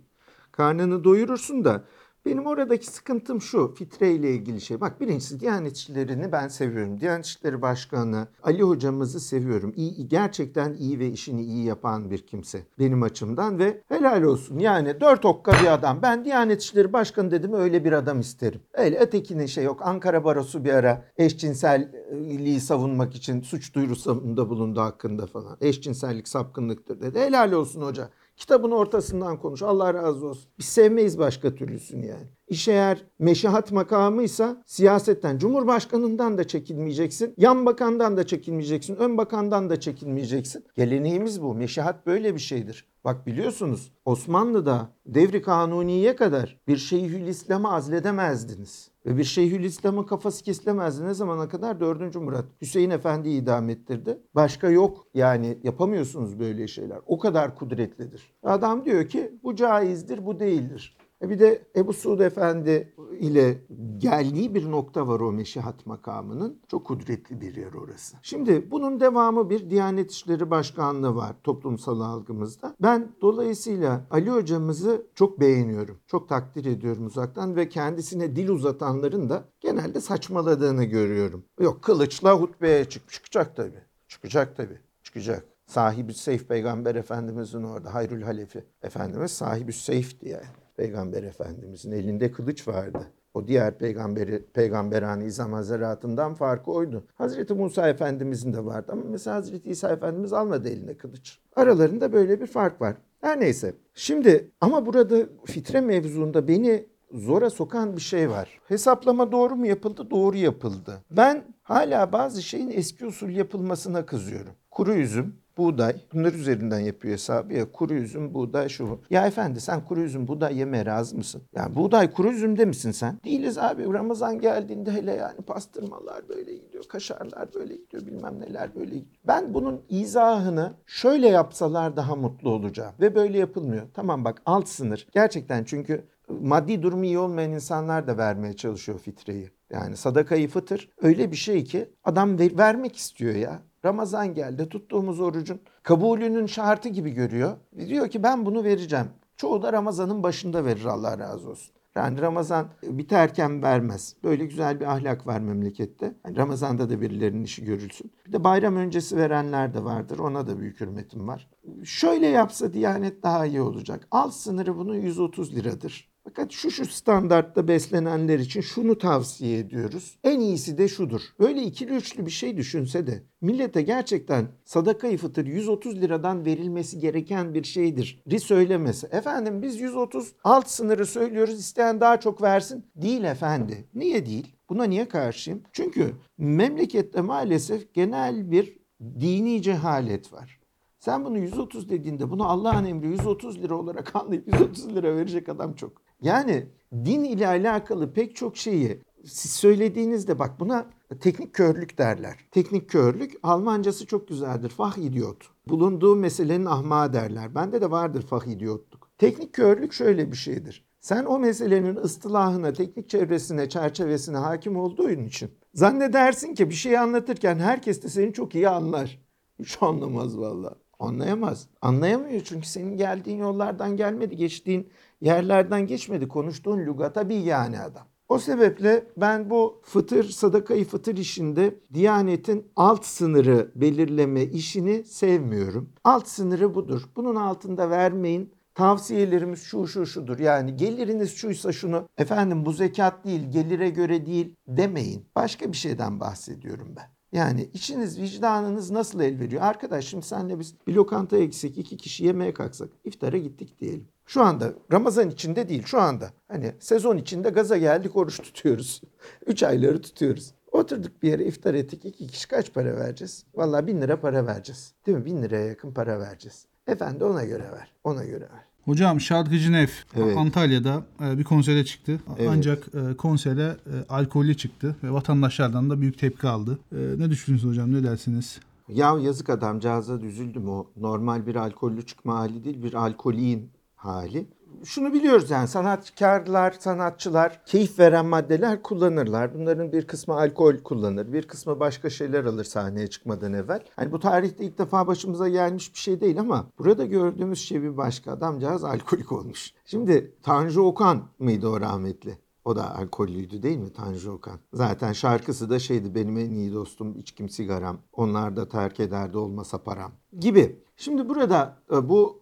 Karnını 0.51 1.03
doyurursun 1.03 1.65
da 1.65 1.83
benim 2.25 2.45
oradaki 2.45 2.87
sıkıntım 2.87 3.41
şu 3.41 3.73
fitre 3.75 4.11
ile 4.11 4.31
ilgili 4.31 4.61
şey. 4.61 4.81
Bak 4.81 5.01
birincisi 5.01 5.39
Diyanet 5.39 5.77
İşleri'ni 5.77 6.31
ben 6.31 6.47
seviyorum. 6.47 6.99
Diyanet 6.99 7.25
İşleri 7.25 7.61
Başkanı 7.61 8.27
Ali 8.43 8.63
hocamızı 8.63 9.19
seviyorum. 9.19 9.73
İyi, 9.75 10.07
gerçekten 10.07 10.73
iyi 10.73 10.99
ve 10.99 11.07
işini 11.07 11.43
iyi 11.43 11.65
yapan 11.65 12.11
bir 12.11 12.17
kimse 12.27 12.63
benim 12.79 13.03
açımdan 13.03 13.59
ve 13.59 13.81
helal 13.89 14.23
olsun. 14.23 14.59
Yani 14.59 15.01
dört 15.01 15.25
okka 15.25 15.51
bir 15.51 15.73
adam. 15.73 15.99
Ben 16.01 16.25
Diyanet 16.25 16.61
İşleri 16.61 16.93
Başkanı 16.93 17.31
dedim 17.31 17.53
öyle 17.53 17.85
bir 17.85 17.91
adam 17.91 18.19
isterim. 18.19 18.61
Öyle 18.73 18.97
ötekinin 18.99 19.45
şey 19.45 19.63
yok. 19.63 19.81
Ankara 19.83 20.23
Barosu 20.23 20.65
bir 20.65 20.73
ara 20.73 21.05
eşcinselliği 21.17 22.59
savunmak 22.59 23.15
için 23.15 23.41
suç 23.41 23.73
duyurusunda 23.75 24.49
bulundu 24.49 24.81
hakkında 24.81 25.25
falan. 25.25 25.57
Eşcinsellik 25.61 26.27
sapkınlıktır 26.27 27.01
dedi. 27.01 27.19
Helal 27.19 27.51
olsun 27.51 27.81
hoca. 27.81 28.09
Kitabın 28.35 28.71
ortasından 28.71 29.39
konuş. 29.39 29.61
Allah 29.61 29.93
razı 29.93 30.25
olsun. 30.25 30.51
Biz 30.59 30.65
sevmeyiz 30.65 31.19
başka 31.19 31.55
türlüsünü 31.55 32.05
yani. 32.05 32.27
İş 32.47 32.67
eğer 32.67 33.05
meşahat 33.19 33.71
makamıysa 33.71 34.63
siyasetten, 34.65 35.37
cumhurbaşkanından 35.37 36.37
da 36.37 36.47
çekilmeyeceksin. 36.47 37.33
Yan 37.37 37.65
bakandan 37.65 38.17
da 38.17 38.27
çekilmeyeceksin. 38.27 38.95
Ön 38.95 39.17
bakandan 39.17 39.69
da 39.69 39.79
çekilmeyeceksin. 39.79 40.65
Geleneğimiz 40.75 41.41
bu. 41.41 41.55
Meşahat 41.55 42.05
böyle 42.05 42.33
bir 42.33 42.39
şeydir. 42.39 42.87
Bak 43.03 43.27
biliyorsunuz 43.27 43.91
Osmanlı'da 44.05 44.89
devri 45.05 45.41
kanuniye 45.41 46.15
kadar 46.15 46.59
bir 46.67 46.77
şeyhülislamı 46.77 47.73
azledemezdiniz. 47.73 48.92
Ve 49.05 49.17
bir 49.17 49.23
şeyhülislamın 49.23 50.03
kafası 50.03 50.43
kesilemezdi. 50.43 51.05
Ne 51.05 51.13
zamana 51.13 51.49
kadar? 51.49 51.79
4. 51.79 52.15
Murat. 52.15 52.45
Hüseyin 52.61 52.89
Efendi'yi 52.89 53.41
idam 53.41 53.69
ettirdi. 53.69 54.19
Başka 54.35 54.69
yok. 54.69 55.07
Yani 55.13 55.57
yapamıyorsunuz 55.63 56.39
böyle 56.39 56.67
şeyler. 56.67 56.99
O 57.05 57.19
kadar 57.19 57.55
kudretlidir. 57.55 58.33
Adam 58.43 58.85
diyor 58.85 59.07
ki 59.09 59.31
bu 59.43 59.55
caizdir, 59.55 60.25
bu 60.25 60.39
değildir. 60.39 60.97
E 61.23 61.29
bir 61.29 61.39
de 61.39 61.61
Ebu 61.75 61.93
Suud 61.93 62.19
Efendi 62.19 62.93
ile 63.19 63.57
geldiği 63.97 64.55
bir 64.55 64.71
nokta 64.71 65.07
var 65.07 65.19
o 65.19 65.31
meşihat 65.31 65.85
makamının. 65.85 66.61
Çok 66.67 66.85
kudretli 66.85 67.41
bir 67.41 67.55
yer 67.55 67.73
orası. 67.73 68.17
Şimdi 68.21 68.71
bunun 68.71 68.99
devamı 68.99 69.49
bir 69.49 69.69
Diyanet 69.69 70.11
İşleri 70.11 70.51
Başkanlığı 70.51 71.15
var 71.15 71.35
toplumsal 71.43 72.01
algımızda. 72.01 72.75
Ben 72.81 73.11
dolayısıyla 73.21 74.07
Ali 74.11 74.31
hocamızı 74.31 75.07
çok 75.15 75.39
beğeniyorum. 75.39 75.99
Çok 76.07 76.29
takdir 76.29 76.65
ediyorum 76.65 77.05
uzaktan 77.05 77.55
ve 77.55 77.69
kendisine 77.69 78.35
dil 78.35 78.49
uzatanların 78.49 79.29
da 79.29 79.43
genelde 79.59 80.01
saçmaladığını 80.01 80.83
görüyorum. 80.83 81.45
Yok 81.59 81.81
kılıçla 81.81 82.33
hutbeye 82.33 82.85
çık 82.85 83.09
çıkacak 83.11 83.55
tabii. 83.55 83.83
Çıkacak 84.07 84.57
tabii. 84.57 84.79
Çıkacak. 85.03 85.45
Sahibi 85.65 86.13
Seyf 86.13 86.47
Peygamber 86.47 86.95
Efendimizin 86.95 87.63
orada 87.63 87.93
Hayrül 87.93 88.21
Halefi 88.21 88.63
Efendimiz 88.81 89.31
sahibi 89.31 89.73
Seyf'ti 89.73 90.29
yani. 90.29 90.62
Peygamber 90.77 91.23
Efendimizin 91.23 91.91
elinde 91.91 92.31
kılıç 92.31 92.67
vardı. 92.67 92.99
O 93.33 93.47
diğer 93.47 93.77
peygamberi, 93.77 94.45
peygamberani 94.53 95.25
İzam 95.25 95.53
Hazretlerinden 95.53 96.33
farkı 96.33 96.71
oydu. 96.71 97.03
Hazreti 97.15 97.53
Musa 97.53 97.89
Efendimizin 97.89 98.53
de 98.53 98.65
vardı 98.65 98.91
ama 98.91 99.03
mesela 99.09 99.35
Hazreti 99.35 99.69
İsa 99.69 99.89
Efendimiz 99.89 100.33
almadı 100.33 100.69
eline 100.69 100.97
kılıç. 100.97 101.39
Aralarında 101.55 102.13
böyle 102.13 102.41
bir 102.41 102.47
fark 102.47 102.81
var. 102.81 102.95
Her 103.21 103.39
neyse. 103.39 103.73
Şimdi 103.93 104.51
ama 104.61 104.85
burada 104.85 105.25
fitre 105.45 105.81
mevzuunda 105.81 106.47
beni 106.47 106.85
zora 107.11 107.49
sokan 107.49 107.95
bir 107.95 108.01
şey 108.01 108.29
var. 108.29 108.59
Hesaplama 108.67 109.31
doğru 109.31 109.55
mu 109.55 109.67
yapıldı? 109.67 110.07
Doğru 110.11 110.37
yapıldı. 110.37 111.03
Ben 111.11 111.43
hala 111.63 112.11
bazı 112.11 112.41
şeyin 112.43 112.71
eski 112.71 113.05
usul 113.05 113.29
yapılmasına 113.29 114.05
kızıyorum. 114.05 114.53
Kuru 114.71 114.93
üzüm, 114.93 115.35
buğday. 115.57 115.95
Bunlar 116.13 116.33
üzerinden 116.33 116.79
yapıyor 116.79 117.13
hesabı 117.13 117.53
ya. 117.53 117.71
Kuru 117.71 117.93
üzüm, 117.93 118.33
buğday 118.33 118.69
şu. 118.69 118.99
Ya 119.09 119.27
efendi 119.27 119.61
sen 119.61 119.85
kuru 119.85 120.01
üzüm, 120.01 120.27
buğday 120.27 120.57
yemeye 120.57 120.85
razı 120.85 121.17
mısın? 121.17 121.41
Yani 121.55 121.75
buğday 121.75 122.11
kuru 122.11 122.31
üzümde 122.31 122.65
misin 122.65 122.91
sen? 122.91 123.19
Değiliz 123.25 123.57
abi. 123.57 123.93
Ramazan 123.93 124.39
geldiğinde 124.39 124.91
hele 124.91 125.11
yani 125.13 125.41
pastırmalar 125.41 126.29
böyle 126.29 126.53
gidiyor. 126.55 126.83
Kaşarlar 126.89 127.53
böyle 127.53 127.75
gidiyor. 127.75 128.05
Bilmem 128.05 128.39
neler 128.41 128.75
böyle 128.75 128.85
gidiyor. 128.95 129.15
Ben 129.27 129.53
bunun 129.53 129.81
izahını 129.89 130.73
şöyle 130.85 131.27
yapsalar 131.27 131.95
daha 131.97 132.15
mutlu 132.15 132.49
olacağım. 132.49 132.93
Ve 132.99 133.15
böyle 133.15 133.37
yapılmıyor. 133.37 133.83
Tamam 133.93 134.25
bak 134.25 134.41
alt 134.45 134.67
sınır. 134.67 135.07
Gerçekten 135.11 135.63
çünkü 135.63 136.03
maddi 136.29 136.81
durumu 136.81 137.05
iyi 137.05 137.17
olmayan 137.19 137.51
insanlar 137.51 138.07
da 138.07 138.17
vermeye 138.17 138.53
çalışıyor 138.55 138.99
fitreyi. 138.99 139.49
Yani 139.69 139.97
sadakayı 139.97 140.47
fıtır 140.47 140.89
öyle 141.01 141.31
bir 141.31 141.35
şey 141.35 141.63
ki 141.63 141.89
adam 142.03 142.39
ver- 142.39 142.57
vermek 142.57 142.95
istiyor 142.97 143.35
ya. 143.35 143.61
Ramazan 143.85 144.33
geldi 144.33 144.69
tuttuğumuz 144.69 145.19
orucun 145.19 145.61
kabulünün 145.83 146.45
şartı 146.45 146.89
gibi 146.89 147.11
görüyor. 147.11 147.57
Diyor 147.77 148.09
ki 148.09 148.23
ben 148.23 148.45
bunu 148.45 148.63
vereceğim. 148.63 149.07
Çoğu 149.37 149.61
da 149.61 149.73
Ramazan'ın 149.73 150.23
başında 150.23 150.65
verir 150.65 150.85
Allah 150.85 151.19
razı 151.19 151.49
olsun. 151.49 151.73
Yani 151.95 152.21
Ramazan 152.21 152.67
biterken 152.83 153.63
vermez. 153.63 154.15
Böyle 154.23 154.45
güzel 154.45 154.79
bir 154.79 154.85
ahlak 154.85 155.27
var 155.27 155.39
memlekette. 155.39 156.15
Yani 156.25 156.37
Ramazan'da 156.37 156.89
da 156.89 157.01
birilerinin 157.01 157.43
işi 157.43 157.65
görülsün. 157.65 158.11
Bir 158.27 158.33
de 158.33 158.43
bayram 158.43 158.75
öncesi 158.75 159.17
verenler 159.17 159.73
de 159.73 159.83
vardır. 159.83 160.19
Ona 160.19 160.47
da 160.47 160.59
büyük 160.59 160.81
hürmetim 160.81 161.27
var. 161.27 161.49
Şöyle 161.83 162.27
yapsa 162.27 162.73
Diyanet 162.73 163.23
daha 163.23 163.45
iyi 163.45 163.61
olacak. 163.61 164.07
Alt 164.11 164.33
sınırı 164.33 164.77
bunun 164.77 164.95
130 164.95 165.55
liradır. 165.55 166.12
Fakat 166.23 166.51
şu 166.51 166.71
şu 166.71 166.85
standartta 166.85 167.67
beslenenler 167.67 168.39
için 168.39 168.61
şunu 168.61 168.97
tavsiye 168.97 169.59
ediyoruz. 169.59 170.17
En 170.23 170.39
iyisi 170.39 170.77
de 170.77 170.87
şudur. 170.87 171.21
Böyle 171.39 171.63
ikili 171.63 171.95
üçlü 171.95 172.25
bir 172.25 172.31
şey 172.31 172.57
düşünse 172.57 173.07
de 173.07 173.23
millete 173.41 173.81
gerçekten 173.81 174.47
sadakayı 174.65 175.17
fıtır 175.17 175.45
130 175.45 176.01
liradan 176.01 176.45
verilmesi 176.45 176.99
gereken 176.99 177.53
bir 177.53 177.63
şeydir. 177.63 178.23
Ri 178.31 178.39
söylemesi. 178.39 179.07
Efendim 179.11 179.61
biz 179.61 179.79
130 179.79 180.33
alt 180.43 180.67
sınırı 180.67 181.05
söylüyoruz 181.05 181.59
isteyen 181.59 182.01
daha 182.01 182.19
çok 182.19 182.41
versin. 182.41 182.85
Değil 182.95 183.23
efendi. 183.23 183.87
Niye 183.95 184.25
değil? 184.25 184.55
Buna 184.69 184.83
niye 184.83 185.07
karşıyım? 185.07 185.61
Çünkü 185.71 186.15
memlekette 186.37 187.21
maalesef 187.21 187.93
genel 187.93 188.51
bir 188.51 188.77
dini 189.19 189.61
cehalet 189.61 190.33
var. 190.33 190.59
Sen 191.03 191.25
bunu 191.25 191.37
130 191.37 191.89
dediğinde 191.89 192.29
bunu 192.29 192.49
Allah'ın 192.49 192.85
emri 192.85 193.07
130 193.07 193.63
lira 193.63 193.75
olarak 193.75 194.15
anlayıp 194.15 194.47
130 194.47 194.95
lira 194.95 195.15
verecek 195.15 195.49
adam 195.49 195.73
çok. 195.73 196.01
Yani 196.23 196.65
din 196.93 197.23
ile 197.23 197.47
alakalı 197.47 198.13
pek 198.13 198.35
çok 198.35 198.57
şeyi 198.57 199.01
siz 199.25 199.51
söylediğinizde 199.51 200.39
bak 200.39 200.59
buna 200.59 200.85
teknik 201.19 201.53
körlük 201.53 201.97
derler. 201.97 202.39
Teknik 202.51 202.89
körlük 202.89 203.33
Almancası 203.43 204.05
çok 204.05 204.27
güzeldir. 204.27 204.69
Fah 204.69 204.97
idiot. 204.97 205.49
Bulunduğu 205.67 206.15
meselenin 206.15 206.65
ahmağı 206.65 207.13
derler. 207.13 207.55
Bende 207.55 207.81
de 207.81 207.91
vardır 207.91 208.21
fah 208.21 208.45
idiotluk. 208.45 209.09
Teknik 209.17 209.53
körlük 209.53 209.93
şöyle 209.93 210.31
bir 210.31 210.37
şeydir. 210.37 210.85
Sen 210.99 211.25
o 211.25 211.39
meselenin 211.39 211.95
ıstılahına, 211.95 212.73
teknik 212.73 213.09
çevresine, 213.09 213.69
çerçevesine 213.69 214.37
hakim 214.37 214.77
olduğun 214.77 215.25
için 215.25 215.51
zannedersin 215.73 216.55
ki 216.55 216.69
bir 216.69 216.75
şeyi 216.75 216.99
anlatırken 216.99 217.55
herkes 217.55 218.03
de 218.03 218.09
seni 218.09 218.33
çok 218.33 218.55
iyi 218.55 218.69
anlar. 218.69 219.19
Hiç 219.59 219.77
anlamaz 219.81 220.37
vallahi. 220.37 220.75
Anlayamaz. 220.99 221.67
Anlayamıyor 221.81 222.41
çünkü 222.41 222.67
senin 222.67 222.97
geldiğin 222.97 223.37
yollardan 223.37 223.97
gelmedi, 223.97 224.35
geçtiğin 224.37 224.89
yerlerden 225.23 225.87
geçmedi. 225.87 226.27
Konuştuğun 226.27 226.79
lügata 226.79 227.29
bir 227.29 227.39
yani 227.39 227.79
adam. 227.79 228.07
O 228.29 228.39
sebeple 228.39 229.07
ben 229.17 229.49
bu 229.49 229.81
fıtır, 229.83 230.23
sadakayı 230.23 230.85
fıtır 230.85 231.17
işinde 231.17 231.79
Diyanet'in 231.93 232.71
alt 232.75 233.05
sınırı 233.05 233.71
belirleme 233.75 234.43
işini 234.43 235.03
sevmiyorum. 235.03 235.89
Alt 236.03 236.27
sınırı 236.27 236.75
budur. 236.75 237.01
Bunun 237.15 237.35
altında 237.35 237.89
vermeyin. 237.89 238.53
Tavsiyelerimiz 238.75 239.63
şu 239.63 239.87
şu 239.87 240.05
şudur. 240.05 240.39
Yani 240.39 240.75
geliriniz 240.75 241.35
şuysa 241.35 241.71
şunu 241.71 242.09
efendim 242.17 242.65
bu 242.65 242.73
zekat 242.73 243.25
değil 243.25 243.51
gelire 243.51 243.89
göre 243.89 244.25
değil 244.25 244.55
demeyin. 244.67 245.25
Başka 245.35 245.71
bir 245.71 245.77
şeyden 245.77 246.19
bahsediyorum 246.19 246.87
ben. 246.97 247.22
Yani 247.33 247.69
içiniz 247.73 248.19
vicdanınız 248.21 248.91
nasıl 248.91 249.19
el 249.19 249.39
veriyor? 249.39 249.61
Arkadaş 249.61 250.05
şimdi 250.05 250.25
senle 250.25 250.59
biz 250.59 250.75
bir 250.87 250.93
lokantaya 250.93 251.45
gitsek 251.45 251.77
iki 251.77 251.97
kişi 251.97 252.25
yemeğe 252.25 252.53
kalksak 252.53 252.89
iftara 253.03 253.37
gittik 253.37 253.79
diyelim. 253.79 254.07
Şu 254.25 254.43
anda 254.43 254.73
Ramazan 254.91 255.29
içinde 255.29 255.69
değil 255.69 255.83
şu 255.85 256.01
anda. 256.01 256.29
Hani 256.47 256.71
sezon 256.79 257.17
içinde 257.17 257.49
gaza 257.49 257.77
geldik 257.77 258.15
oruç 258.15 258.37
tutuyoruz. 258.43 259.01
Üç 259.47 259.63
ayları 259.63 260.01
tutuyoruz. 260.01 260.53
Oturduk 260.71 261.23
bir 261.23 261.29
yere 261.29 261.45
iftar 261.45 261.73
ettik. 261.73 262.05
iki 262.05 262.27
kişi 262.27 262.47
kaç 262.47 262.73
para 262.73 262.95
vereceğiz? 262.95 263.45
Vallahi 263.55 263.87
bin 263.87 264.01
lira 264.01 264.19
para 264.21 264.47
vereceğiz. 264.47 264.93
Değil 265.05 265.17
mi? 265.17 265.25
Bin 265.25 265.43
liraya 265.43 265.65
yakın 265.65 265.93
para 265.93 266.19
vereceğiz. 266.19 266.65
Efendi 266.87 267.23
ona 267.25 267.45
göre 267.45 267.71
ver. 267.71 267.93
Ona 268.03 268.23
göre 268.23 268.49
ver. 268.53 268.72
Hocam 268.85 269.21
Şarkıcı 269.21 269.71
Nef 269.71 270.05
Evet. 270.15 270.37
Antalya'da 270.37 271.03
e, 271.21 271.37
bir 271.37 271.43
konsere 271.43 271.85
çıktı. 271.85 272.19
Evet. 272.37 272.49
Ancak 272.53 272.87
e, 272.93 273.17
konsere 273.17 273.77
e, 273.85 273.93
alkollü 274.09 274.57
çıktı 274.57 274.95
ve 275.03 275.11
vatandaşlardan 275.11 275.89
da 275.89 276.01
büyük 276.01 276.19
tepki 276.19 276.47
aldı. 276.47 276.79
Ne 277.17 277.29
düşünüyorsunuz 277.29 277.73
hocam? 277.73 277.93
Ne 277.93 278.03
dersiniz? 278.03 278.59
Ya 278.89 279.17
yazık 279.21 279.49
adamcağıza 279.49 280.21
da 280.21 280.25
üzüldüm 280.25 280.69
o. 280.69 280.87
Normal 280.97 281.47
bir 281.47 281.55
alkollü 281.55 282.05
çıkma 282.05 282.35
hali 282.35 282.63
değil 282.63 282.83
bir 282.83 282.93
alkolin 282.93 283.69
hali. 283.95 284.47
Şunu 284.83 285.13
biliyoruz 285.13 285.51
yani 285.51 285.67
sanatkarlar, 285.67 286.71
sanatçılar 286.79 287.65
keyif 287.65 287.99
veren 287.99 288.25
maddeler 288.25 288.81
kullanırlar. 288.81 289.53
Bunların 289.53 289.91
bir 289.91 290.07
kısmı 290.07 290.33
alkol 290.33 290.77
kullanır, 290.77 291.33
bir 291.33 291.47
kısmı 291.47 291.79
başka 291.79 292.09
şeyler 292.09 292.45
alır 292.45 292.63
sahneye 292.63 293.07
çıkmadan 293.07 293.53
evvel. 293.53 293.83
Hani 293.95 294.11
bu 294.11 294.19
tarihte 294.19 294.65
ilk 294.65 294.77
defa 294.77 295.07
başımıza 295.07 295.49
gelmiş 295.49 295.93
bir 295.93 295.99
şey 295.99 296.21
değil 296.21 296.39
ama 296.39 296.65
burada 296.79 297.05
gördüğümüz 297.05 297.59
şey 297.59 297.83
bir 297.83 297.97
başka. 297.97 298.31
Adamcağız 298.31 298.83
alkolik 298.83 299.31
olmuş. 299.31 299.73
Şimdi 299.85 300.35
Tanju 300.43 300.81
Okan 300.81 301.23
mıydı 301.39 301.67
o 301.67 301.81
rahmetli? 301.81 302.37
O 302.65 302.75
da 302.75 302.95
alkollüydü 302.95 303.63
değil 303.63 303.77
mi 303.77 303.93
Tanju 303.93 304.31
Okan? 304.31 304.59
Zaten 304.73 305.13
şarkısı 305.13 305.69
da 305.69 305.79
şeydi 305.79 306.15
benim 306.15 306.37
en 306.37 306.49
iyi 306.49 306.73
dostum 306.73 307.17
içkim 307.17 307.49
sigaram. 307.49 307.97
Onlar 308.13 308.55
da 308.55 308.69
terk 308.69 308.99
ederdi 308.99 309.37
olmasa 309.37 309.83
param 309.83 310.11
gibi. 310.39 310.83
Şimdi 310.97 311.29
burada 311.29 311.77
e, 311.91 312.09
bu 312.09 312.39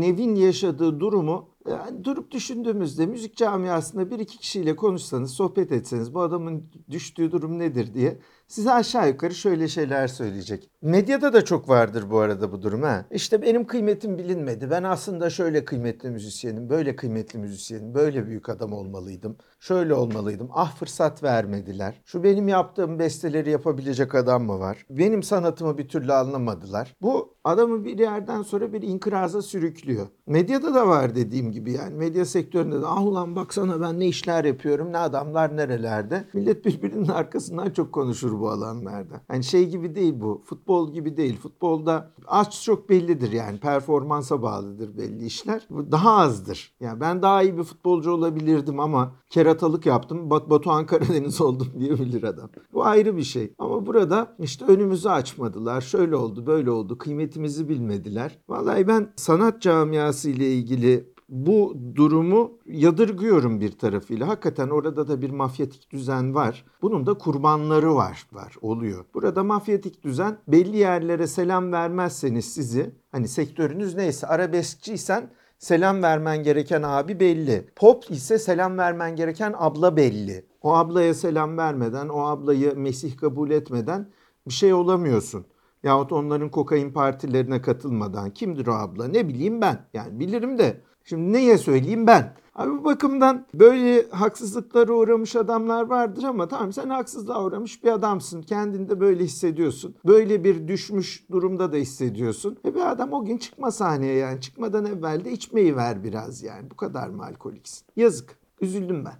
Nevin 0.00 0.34
yaşadığı 0.34 1.00
durumu 1.00 1.48
e, 1.74 2.04
durup 2.04 2.30
düşündüğümüzde 2.30 3.06
müzik 3.06 3.36
camiasında 3.36 4.10
bir 4.10 4.18
iki 4.18 4.38
kişiyle 4.38 4.76
konuşsanız, 4.76 5.30
sohbet 5.30 5.72
etseniz 5.72 6.14
bu 6.14 6.20
adamın 6.20 6.70
düştüğü 6.90 7.32
durum 7.32 7.58
nedir 7.58 7.94
diye 7.94 8.18
size 8.48 8.72
aşağı 8.72 9.08
yukarı 9.08 9.34
şöyle 9.34 9.68
şeyler 9.68 10.08
söyleyecek. 10.08 10.70
Medyada 10.82 11.32
da 11.32 11.44
çok 11.44 11.68
vardır 11.68 12.10
bu 12.10 12.18
arada 12.18 12.52
bu 12.52 12.62
durum 12.62 12.82
ha. 12.82 13.06
İşte 13.10 13.42
benim 13.42 13.66
kıymetim 13.66 14.18
bilinmedi. 14.18 14.70
Ben 14.70 14.82
aslında 14.82 15.30
şöyle 15.30 15.64
kıymetli 15.64 16.10
müzisyenim, 16.10 16.70
böyle 16.70 16.96
kıymetli 16.96 17.38
müzisyenim, 17.38 17.94
böyle 17.94 18.26
büyük 18.26 18.48
adam 18.48 18.72
olmalıydım. 18.72 19.36
Şöyle 19.60 19.94
olmalıydım. 19.94 20.48
Ah 20.52 20.76
fırsat 20.76 21.22
vermediler. 21.22 22.00
Şu 22.04 22.24
benim 22.24 22.48
yaptığım 22.48 22.98
besteleri 22.98 23.50
yapabilecek 23.50 24.14
adam 24.14 24.44
mı 24.44 24.58
var? 24.58 24.86
Benim 24.90 25.22
sanatımı 25.22 25.78
bir 25.78 25.88
türlü 25.88 26.12
anlamadılar. 26.12 26.96
Bu 27.02 27.34
adamı 27.44 27.84
bir 27.84 27.98
yerden 27.98 28.42
sonra 28.42 28.72
bir 28.72 28.82
inkıraza 28.82 29.42
sürüklüyor. 29.42 30.06
Medyada 30.26 30.74
da 30.74 30.88
var 30.88 31.14
dediğim 31.14 31.52
gibi 31.52 31.72
yani 31.72 31.94
medya 31.94 32.24
sektöründe 32.24 32.82
de 32.82 32.86
ah 32.86 33.06
ulan 33.06 33.36
baksana 33.36 33.80
ben 33.80 34.00
ne 34.00 34.06
işler 34.06 34.44
yapıyorum 34.44 34.92
ne 34.92 34.98
adamlar 34.98 35.56
nerelerde. 35.56 36.24
Millet 36.32 36.64
birbirinin 36.64 37.08
arkasından 37.08 37.70
çok 37.70 37.92
konuşur 37.92 38.40
bu 38.40 38.50
alanlarda. 38.50 39.20
Hani 39.28 39.44
şey 39.44 39.68
gibi 39.68 39.94
değil 39.94 40.20
bu 40.20 40.42
futbol 40.44 40.92
gibi 40.92 41.16
değil. 41.16 41.36
Futbolda 41.36 42.10
az 42.26 42.62
çok 42.64 42.88
bellidir 42.88 43.32
yani 43.32 43.58
performansa 43.58 44.42
bağlıdır 44.42 44.98
belli 44.98 45.26
işler. 45.26 45.66
Bu 45.70 45.92
daha 45.92 46.16
azdır. 46.16 46.72
Yani 46.80 47.00
ben 47.00 47.22
daha 47.22 47.42
iyi 47.42 47.58
bir 47.58 47.62
futbolcu 47.62 48.10
olabilirdim 48.10 48.80
ama 48.80 49.12
keratalık 49.50 49.86
yaptım. 49.86 50.30
Bat 50.30 50.50
Batuhan 50.50 50.86
Karadeniz 50.86 51.40
oldum 51.40 51.68
diyebilir 51.78 52.22
adam. 52.22 52.50
Bu 52.72 52.84
ayrı 52.84 53.16
bir 53.16 53.22
şey. 53.22 53.52
Ama 53.58 53.86
burada 53.86 54.36
işte 54.38 54.64
önümüzü 54.64 55.08
açmadılar. 55.08 55.80
Şöyle 55.80 56.16
oldu, 56.16 56.46
böyle 56.46 56.70
oldu. 56.70 56.98
Kıymetimizi 56.98 57.68
bilmediler. 57.68 58.38
Vallahi 58.48 58.88
ben 58.88 59.12
sanat 59.16 59.62
camiası 59.62 60.30
ile 60.30 60.52
ilgili 60.52 61.12
bu 61.28 61.76
durumu 61.94 62.52
yadırgıyorum 62.66 63.60
bir 63.60 63.72
tarafıyla. 63.78 64.28
Hakikaten 64.28 64.68
orada 64.68 65.08
da 65.08 65.22
bir 65.22 65.30
mafyatik 65.30 65.90
düzen 65.90 66.34
var. 66.34 66.64
Bunun 66.82 67.06
da 67.06 67.14
kurbanları 67.14 67.94
var, 67.94 68.26
var 68.32 68.56
oluyor. 68.60 69.04
Burada 69.14 69.44
mafyatik 69.44 70.04
düzen 70.04 70.38
belli 70.48 70.76
yerlere 70.76 71.26
selam 71.26 71.72
vermezseniz 71.72 72.44
sizi 72.44 72.94
hani 73.12 73.28
sektörünüz 73.28 73.94
neyse 73.94 74.26
arabeskçiysen 74.26 75.30
selam 75.60 76.02
vermen 76.02 76.42
gereken 76.42 76.82
abi 76.82 77.20
belli. 77.20 77.70
Pop 77.76 78.10
ise 78.10 78.38
selam 78.38 78.78
vermen 78.78 79.16
gereken 79.16 79.54
abla 79.58 79.96
belli. 79.96 80.46
O 80.62 80.74
ablaya 80.74 81.14
selam 81.14 81.58
vermeden, 81.58 82.08
o 82.08 82.20
ablayı 82.20 82.76
Mesih 82.76 83.16
kabul 83.16 83.50
etmeden 83.50 84.10
bir 84.46 84.52
şey 84.52 84.74
olamıyorsun. 84.74 85.46
Yahut 85.82 86.12
onların 86.12 86.50
kokain 86.50 86.92
partilerine 86.92 87.62
katılmadan 87.62 88.30
kimdir 88.30 88.66
o 88.66 88.72
abla 88.72 89.08
ne 89.08 89.28
bileyim 89.28 89.60
ben. 89.60 89.78
Yani 89.94 90.20
bilirim 90.20 90.58
de 90.58 90.80
şimdi 91.04 91.32
neye 91.32 91.58
söyleyeyim 91.58 92.06
ben. 92.06 92.32
Abi 92.54 92.70
bu 92.70 92.84
bakımdan 92.84 93.46
böyle 93.54 94.08
haksızlıklara 94.10 94.92
uğramış 94.92 95.36
adamlar 95.36 95.82
vardır 95.82 96.22
ama 96.22 96.48
tamam 96.48 96.72
sen 96.72 96.88
haksızlığa 96.88 97.44
uğramış 97.44 97.84
bir 97.84 97.88
adamsın. 97.88 98.42
Kendinde 98.42 99.00
böyle 99.00 99.24
hissediyorsun. 99.24 99.94
Böyle 100.06 100.44
bir 100.44 100.68
düşmüş 100.68 101.24
durumda 101.30 101.72
da 101.72 101.76
hissediyorsun. 101.76 102.58
E 102.64 102.74
bir 102.74 102.90
adam 102.90 103.12
o 103.12 103.24
gün 103.24 103.38
çıkma 103.38 103.70
sahneye 103.70 104.14
yani 104.14 104.40
çıkmadan 104.40 104.86
evvel 104.86 105.24
de 105.24 105.32
içmeyi 105.32 105.76
ver 105.76 106.04
biraz 106.04 106.42
yani. 106.42 106.70
Bu 106.70 106.76
kadar 106.76 107.08
mı 107.08 107.24
alkoliksin? 107.24 107.86
Yazık. 107.96 108.38
Üzüldüm 108.60 109.04
ben. 109.04 109.14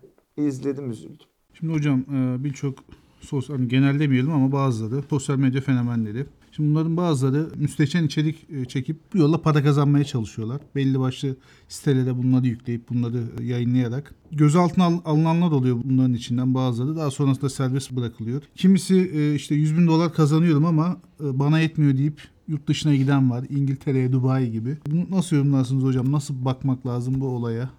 İzledim 0.45 0.91
üzüldüm. 0.91 1.27
Şimdi 1.55 1.73
hocam 1.73 2.01
e, 2.01 2.45
birçok 2.45 2.75
sosyal 3.21 3.57
hani 3.57 3.69
genel 3.69 4.01
demeyelim 4.01 4.33
ama 4.33 4.53
bazıları 4.53 5.03
sosyal 5.11 5.37
medya 5.37 5.61
fenomenleri. 5.61 6.27
Şimdi 6.53 6.71
bunların 6.71 6.97
bazıları 6.97 7.49
müstehcen 7.57 8.05
içerik 8.05 8.47
e, 8.51 8.65
çekip 8.65 8.97
bu 9.15 9.19
yolla 9.19 9.43
para 9.43 9.63
kazanmaya 9.63 10.05
çalışıyorlar. 10.05 10.61
Belli 10.75 11.01
başlı 11.01 11.37
sitelere 11.69 12.17
bunları 12.19 12.47
yükleyip 12.47 12.89
bunları 12.89 13.23
e, 13.41 13.45
yayınlayarak. 13.45 14.15
Gözaltına 14.33 14.85
al- 14.85 15.01
alınanlar 15.05 15.51
oluyor 15.51 15.77
bunların 15.85 16.15
içinden 16.15 16.55
bazıları. 16.55 16.97
Daha 16.97 17.11
sonrasında 17.11 17.51
serbest 17.51 17.93
bırakılıyor. 17.93 18.43
Kimisi 18.55 19.11
e, 19.15 19.35
işte 19.35 19.55
100 19.55 19.79
bin 19.79 19.87
dolar 19.87 20.15
kazanıyorum 20.15 20.65
ama 20.65 20.97
bana 21.21 21.61
yetmiyor 21.61 21.97
deyip 21.97 22.21
yurt 22.49 22.69
dışına 22.69 22.95
giden 22.95 23.31
var. 23.31 23.45
İngiltere'ye, 23.51 24.13
Dubai 24.13 24.51
gibi. 24.53 24.77
Bunu 24.91 25.07
nasıl 25.11 25.37
yorumlarsınız 25.37 25.85
hocam? 25.85 26.13
Nasıl 26.13 26.45
bakmak 26.45 26.87
lazım 26.87 27.21
bu 27.21 27.27
olaya? 27.27 27.71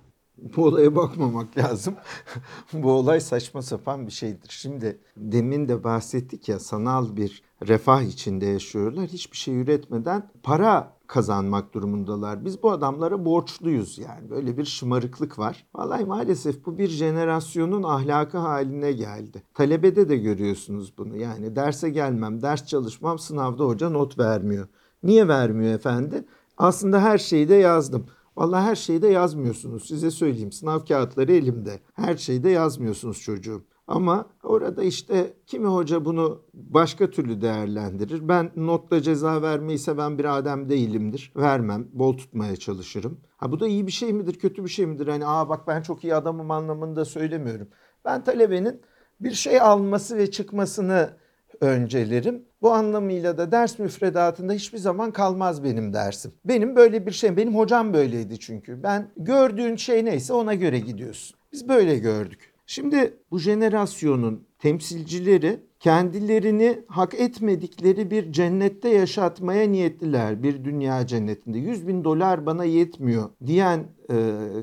Bu 0.41 0.65
olaya 0.65 0.95
bakmamak 0.95 1.57
lazım. 1.57 1.95
bu 2.73 2.91
olay 2.91 3.19
saçma 3.19 3.61
sapan 3.61 4.07
bir 4.07 4.11
şeydir. 4.11 4.49
Şimdi 4.49 4.99
demin 5.17 5.67
de 5.67 5.83
bahsettik 5.83 6.49
ya 6.49 6.59
sanal 6.59 7.15
bir 7.15 7.43
refah 7.67 8.01
içinde 8.01 8.45
yaşıyorlar. 8.45 9.07
Hiçbir 9.07 9.37
şey 9.37 9.61
üretmeden 9.61 10.29
para 10.43 10.93
kazanmak 11.07 11.73
durumundalar. 11.73 12.45
Biz 12.45 12.63
bu 12.63 12.71
adamlara 12.71 13.25
borçluyuz 13.25 13.97
yani. 13.97 14.29
Böyle 14.29 14.57
bir 14.57 14.65
şımarıklık 14.65 15.39
var. 15.39 15.65
Vallahi 15.75 16.05
maalesef 16.05 16.65
bu 16.65 16.77
bir 16.77 16.87
jenerasyonun 16.87 17.83
ahlakı 17.83 18.37
haline 18.37 18.91
geldi. 18.91 19.43
Talebede 19.53 20.09
de 20.09 20.17
görüyorsunuz 20.17 20.93
bunu. 20.97 21.17
Yani 21.17 21.55
derse 21.55 21.89
gelmem, 21.89 22.41
ders 22.41 22.65
çalışmam, 22.65 23.19
sınavda 23.19 23.63
hoca 23.63 23.89
not 23.89 24.19
vermiyor. 24.19 24.67
Niye 25.03 25.27
vermiyor 25.27 25.73
efendi? 25.73 26.25
Aslında 26.57 27.01
her 27.01 27.17
şeyi 27.17 27.49
de 27.49 27.55
yazdım. 27.55 28.05
Vallahi 28.37 28.63
her 28.63 28.75
şeyi 28.75 29.01
de 29.01 29.07
yazmıyorsunuz. 29.07 29.87
Size 29.87 30.11
söyleyeyim. 30.11 30.51
Sınav 30.51 30.79
kağıtları 30.85 31.33
elimde. 31.33 31.79
Her 31.93 32.17
şeyi 32.17 32.43
de 32.43 32.49
yazmıyorsunuz 32.49 33.21
çocuğum. 33.21 33.63
Ama 33.87 34.25
orada 34.43 34.83
işte 34.83 35.33
kimi 35.47 35.67
hoca 35.67 36.05
bunu 36.05 36.41
başka 36.53 37.09
türlü 37.09 37.41
değerlendirir. 37.41 38.27
Ben 38.27 38.51
notla 38.55 39.01
ceza 39.01 39.41
vermeyi 39.41 39.79
seven 39.79 40.17
bir 40.17 40.37
adem 40.37 40.69
değilimdir. 40.69 41.33
Vermem, 41.35 41.87
bol 41.93 42.17
tutmaya 42.17 42.55
çalışırım. 42.55 43.19
Ha 43.37 43.51
bu 43.51 43.59
da 43.59 43.67
iyi 43.67 43.87
bir 43.87 43.91
şey 43.91 44.13
midir, 44.13 44.39
kötü 44.39 44.63
bir 44.63 44.69
şey 44.69 44.85
midir? 44.85 45.07
Hani 45.07 45.25
aa 45.27 45.49
bak 45.49 45.67
ben 45.67 45.81
çok 45.81 46.03
iyi 46.03 46.15
adamım 46.15 46.51
anlamında 46.51 47.05
söylemiyorum. 47.05 47.67
Ben 48.05 48.23
talebenin 48.23 48.81
bir 49.19 49.31
şey 49.31 49.61
alması 49.61 50.17
ve 50.17 50.31
çıkmasını 50.31 51.17
öncelerim. 51.61 52.45
Bu 52.61 52.71
anlamıyla 52.71 53.37
da 53.37 53.51
ders 53.51 53.79
müfredatında 53.79 54.53
hiçbir 54.53 54.77
zaman 54.77 55.11
kalmaz 55.11 55.63
benim 55.63 55.93
dersim. 55.93 56.31
Benim 56.45 56.75
böyle 56.75 57.05
bir 57.05 57.11
şey, 57.11 57.37
benim 57.37 57.55
hocam 57.55 57.93
böyleydi 57.93 58.39
çünkü. 58.39 58.83
Ben 58.83 59.07
gördüğün 59.17 59.75
şey 59.75 60.05
neyse 60.05 60.33
ona 60.33 60.53
göre 60.53 60.79
gidiyorsun. 60.79 61.37
Biz 61.53 61.69
böyle 61.69 61.97
gördük. 61.97 62.51
Şimdi 62.65 63.13
bu 63.31 63.39
jenerasyonun 63.39 64.43
temsilcileri 64.59 65.59
kendilerini 65.79 66.79
hak 66.87 67.13
etmedikleri 67.13 68.11
bir 68.11 68.31
cennette 68.31 68.89
yaşatmaya 68.89 69.67
niyetliler. 69.67 70.43
Bir 70.43 70.63
dünya 70.63 71.07
cennetinde. 71.07 71.57
100 71.57 71.87
bin 71.87 72.03
dolar 72.03 72.45
bana 72.45 72.63
yetmiyor 72.63 73.29
diyen 73.45 73.83
e, 74.11 74.15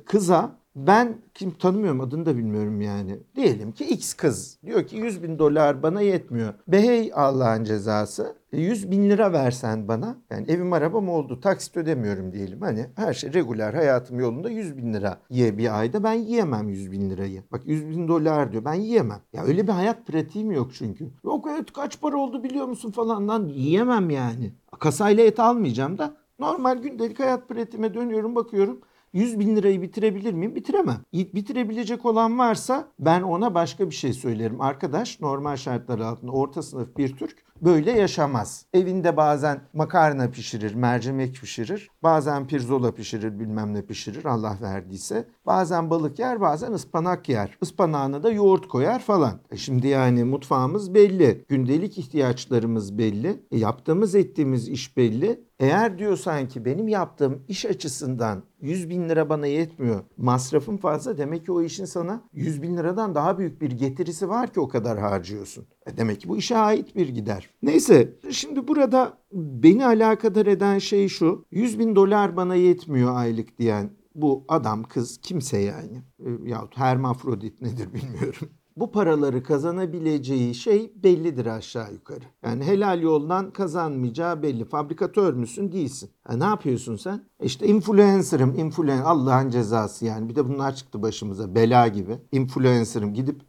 kıza 0.07 0.58
ben 0.87 1.19
kim 1.35 1.51
tanımıyorum 1.51 2.01
adını 2.01 2.27
da 2.27 2.37
bilmiyorum 2.37 2.81
yani. 2.81 3.19
Diyelim 3.37 3.73
ki 3.73 3.85
X 3.85 4.14
kız 4.14 4.59
diyor 4.67 4.87
ki 4.87 4.97
100 4.97 5.23
bin 5.23 5.38
dolar 5.38 5.83
bana 5.83 6.01
yetmiyor. 6.01 6.55
Behey 6.69 7.11
Allah'ın 7.14 7.64
cezası. 7.64 8.37
100 8.53 8.85
e, 8.85 8.91
bin 8.91 9.11
lira 9.11 9.33
versen 9.33 9.88
bana 9.88 10.17
yani 10.31 10.51
evim 10.51 10.73
arabam 10.73 11.09
oldu 11.09 11.41
taksit 11.41 11.77
ödemiyorum 11.77 12.33
diyelim. 12.33 12.61
Hani 12.61 12.87
her 12.97 13.14
şey 13.14 13.33
regular 13.33 13.75
hayatım 13.75 14.21
yolunda 14.21 14.51
100 14.51 14.77
bin 14.77 14.95
lira 14.95 15.21
ye 15.31 15.59
bir 15.59 15.79
ayda 15.79 16.05
ben 16.05 16.12
yiyemem 16.12 16.69
100 16.69 16.93
bin 16.93 17.11
lirayı. 17.11 17.43
Bak 17.53 17.62
100 17.67 17.88
bin 17.88 18.09
dolar 18.09 18.53
diyor 18.53 18.64
ben 18.64 18.75
yiyemem. 18.75 19.21
Ya 19.33 19.45
öyle 19.45 19.67
bir 19.67 19.73
hayat 19.73 20.07
pratiğim 20.07 20.51
yok 20.51 20.71
çünkü. 20.75 21.11
Yok 21.25 21.49
evet 21.51 21.73
kaç 21.73 22.01
para 22.01 22.17
oldu 22.17 22.43
biliyor 22.43 22.67
musun 22.67 22.91
falan 22.91 23.29
lan 23.29 23.47
yiyemem 23.49 24.11
yani. 24.11 24.53
Kasayla 24.79 25.25
et 25.25 25.41
almayacağım 25.41 25.99
da 25.99 26.17
normal 26.38 26.79
gündelik 26.79 27.21
hayat 27.21 27.49
pratiğime 27.49 27.95
dönüyorum 27.95 28.35
bakıyorum. 28.35 28.81
100 29.12 29.38
bin 29.38 29.57
lirayı 29.57 29.83
bitirebilir 29.83 30.33
miyim? 30.33 30.55
Bitiremem. 30.55 31.01
Bitirebilecek 31.12 32.07
olan 32.07 32.38
varsa 32.38 32.88
ben 32.99 33.23
ona 33.23 33.55
başka 33.55 33.90
bir 33.90 33.94
şey 33.94 34.12
söylerim. 34.12 34.61
Arkadaş 34.61 35.21
normal 35.21 35.57
şartlar 35.57 35.99
altında 35.99 36.33
orta 36.33 36.62
sınıf 36.62 36.97
bir 36.97 37.16
Türk 37.16 37.49
böyle 37.62 37.92
yaşamaz. 37.92 38.66
Evinde 38.73 39.16
bazen 39.16 39.61
makarna 39.75 40.31
pişirir, 40.31 40.75
mercimek 40.75 41.35
pişirir. 41.35 41.90
Bazen 42.03 42.47
pirzola 42.47 42.94
pişirir, 42.94 43.40
bilmem 43.40 43.75
ne 43.75 43.83
pişirir 43.83 44.25
Allah 44.25 44.57
verdiyse. 44.62 45.29
Bazen 45.49 45.91
balık 45.91 46.19
yer, 46.19 46.41
bazen 46.41 46.73
ıspanak 46.73 47.29
yer. 47.29 47.59
Ispanağına 47.63 48.23
da 48.23 48.31
yoğurt 48.31 48.69
koyar 48.69 49.01
falan. 49.01 49.41
E 49.51 49.57
şimdi 49.57 49.89
yani 49.89 50.25
mutfağımız 50.25 50.95
belli. 50.95 51.45
Gündelik 51.49 51.99
ihtiyaçlarımız 51.99 52.99
belli. 52.99 53.43
E 53.51 53.59
yaptığımız 53.59 54.15
ettiğimiz 54.15 54.69
iş 54.69 54.97
belli. 54.97 55.41
Eğer 55.59 55.99
diyorsan 55.99 56.49
ki 56.49 56.65
benim 56.65 56.89
yaptığım 56.89 57.43
iş 57.49 57.65
açısından 57.67 58.43
100 58.61 58.89
bin 58.89 59.09
lira 59.09 59.29
bana 59.29 59.47
yetmiyor. 59.47 60.01
Masrafım 60.17 60.77
fazla 60.77 61.19
demek 61.19 61.45
ki 61.45 61.53
o 61.53 61.63
işin 61.63 61.85
sana 61.85 62.23
100 62.33 62.63
bin 62.63 62.77
liradan 62.77 63.15
daha 63.15 63.39
büyük 63.39 63.61
bir 63.61 63.71
getirisi 63.71 64.29
var 64.29 64.53
ki 64.53 64.61
o 64.61 64.69
kadar 64.69 64.99
harcıyorsun. 64.99 65.67
E 65.87 65.97
demek 65.97 66.21
ki 66.21 66.29
bu 66.29 66.37
işe 66.37 66.57
ait 66.57 66.97
bir 66.97 67.09
gider. 67.09 67.51
Neyse 67.63 68.13
şimdi 68.31 68.69
burada 68.69 69.19
beni 69.33 69.87
alakadar 69.87 70.47
eden 70.47 70.79
şey 70.79 71.09
şu. 71.09 71.45
100 71.51 71.79
bin 71.79 71.97
dolar 71.97 72.37
bana 72.37 72.55
yetmiyor 72.55 73.17
aylık 73.17 73.59
diyen 73.59 73.91
bu 74.14 74.44
adam 74.49 74.83
kız 74.83 75.18
kimse 75.23 75.59
yani. 75.59 76.03
E, 76.18 76.29
yahut 76.44 76.77
hermafrodit 76.77 77.62
nedir 77.62 77.94
bilmiyorum 77.94 78.49
bu 78.81 78.92
paraları 78.92 79.42
kazanabileceği 79.42 80.55
şey 80.55 80.92
bellidir 80.97 81.47
aşağı 81.47 81.92
yukarı. 81.92 82.25
Yani 82.42 82.64
helal 82.64 83.03
yoldan 83.03 83.51
kazanmayacağı 83.51 84.42
belli. 84.42 84.64
Fabrikatör 84.64 85.35
müsün? 85.35 85.73
Değilsin. 85.73 86.11
Ha, 86.25 86.37
ne 86.37 86.44
yapıyorsun 86.44 86.97
sen? 86.97 87.25
İşte 87.42 87.66
influencer'ım, 87.66 88.59
influen 88.59 89.03
Allah'ın 89.03 89.51
cezası 89.51 90.05
yani. 90.05 90.29
Bir 90.29 90.37
de 90.37 90.49
bunlar 90.49 90.75
çıktı 90.75 91.03
başımıza 91.03 91.55
bela 91.55 91.88
gibi. 91.88 92.18
Influencer'ım 92.33 93.14
gidip 93.14 93.40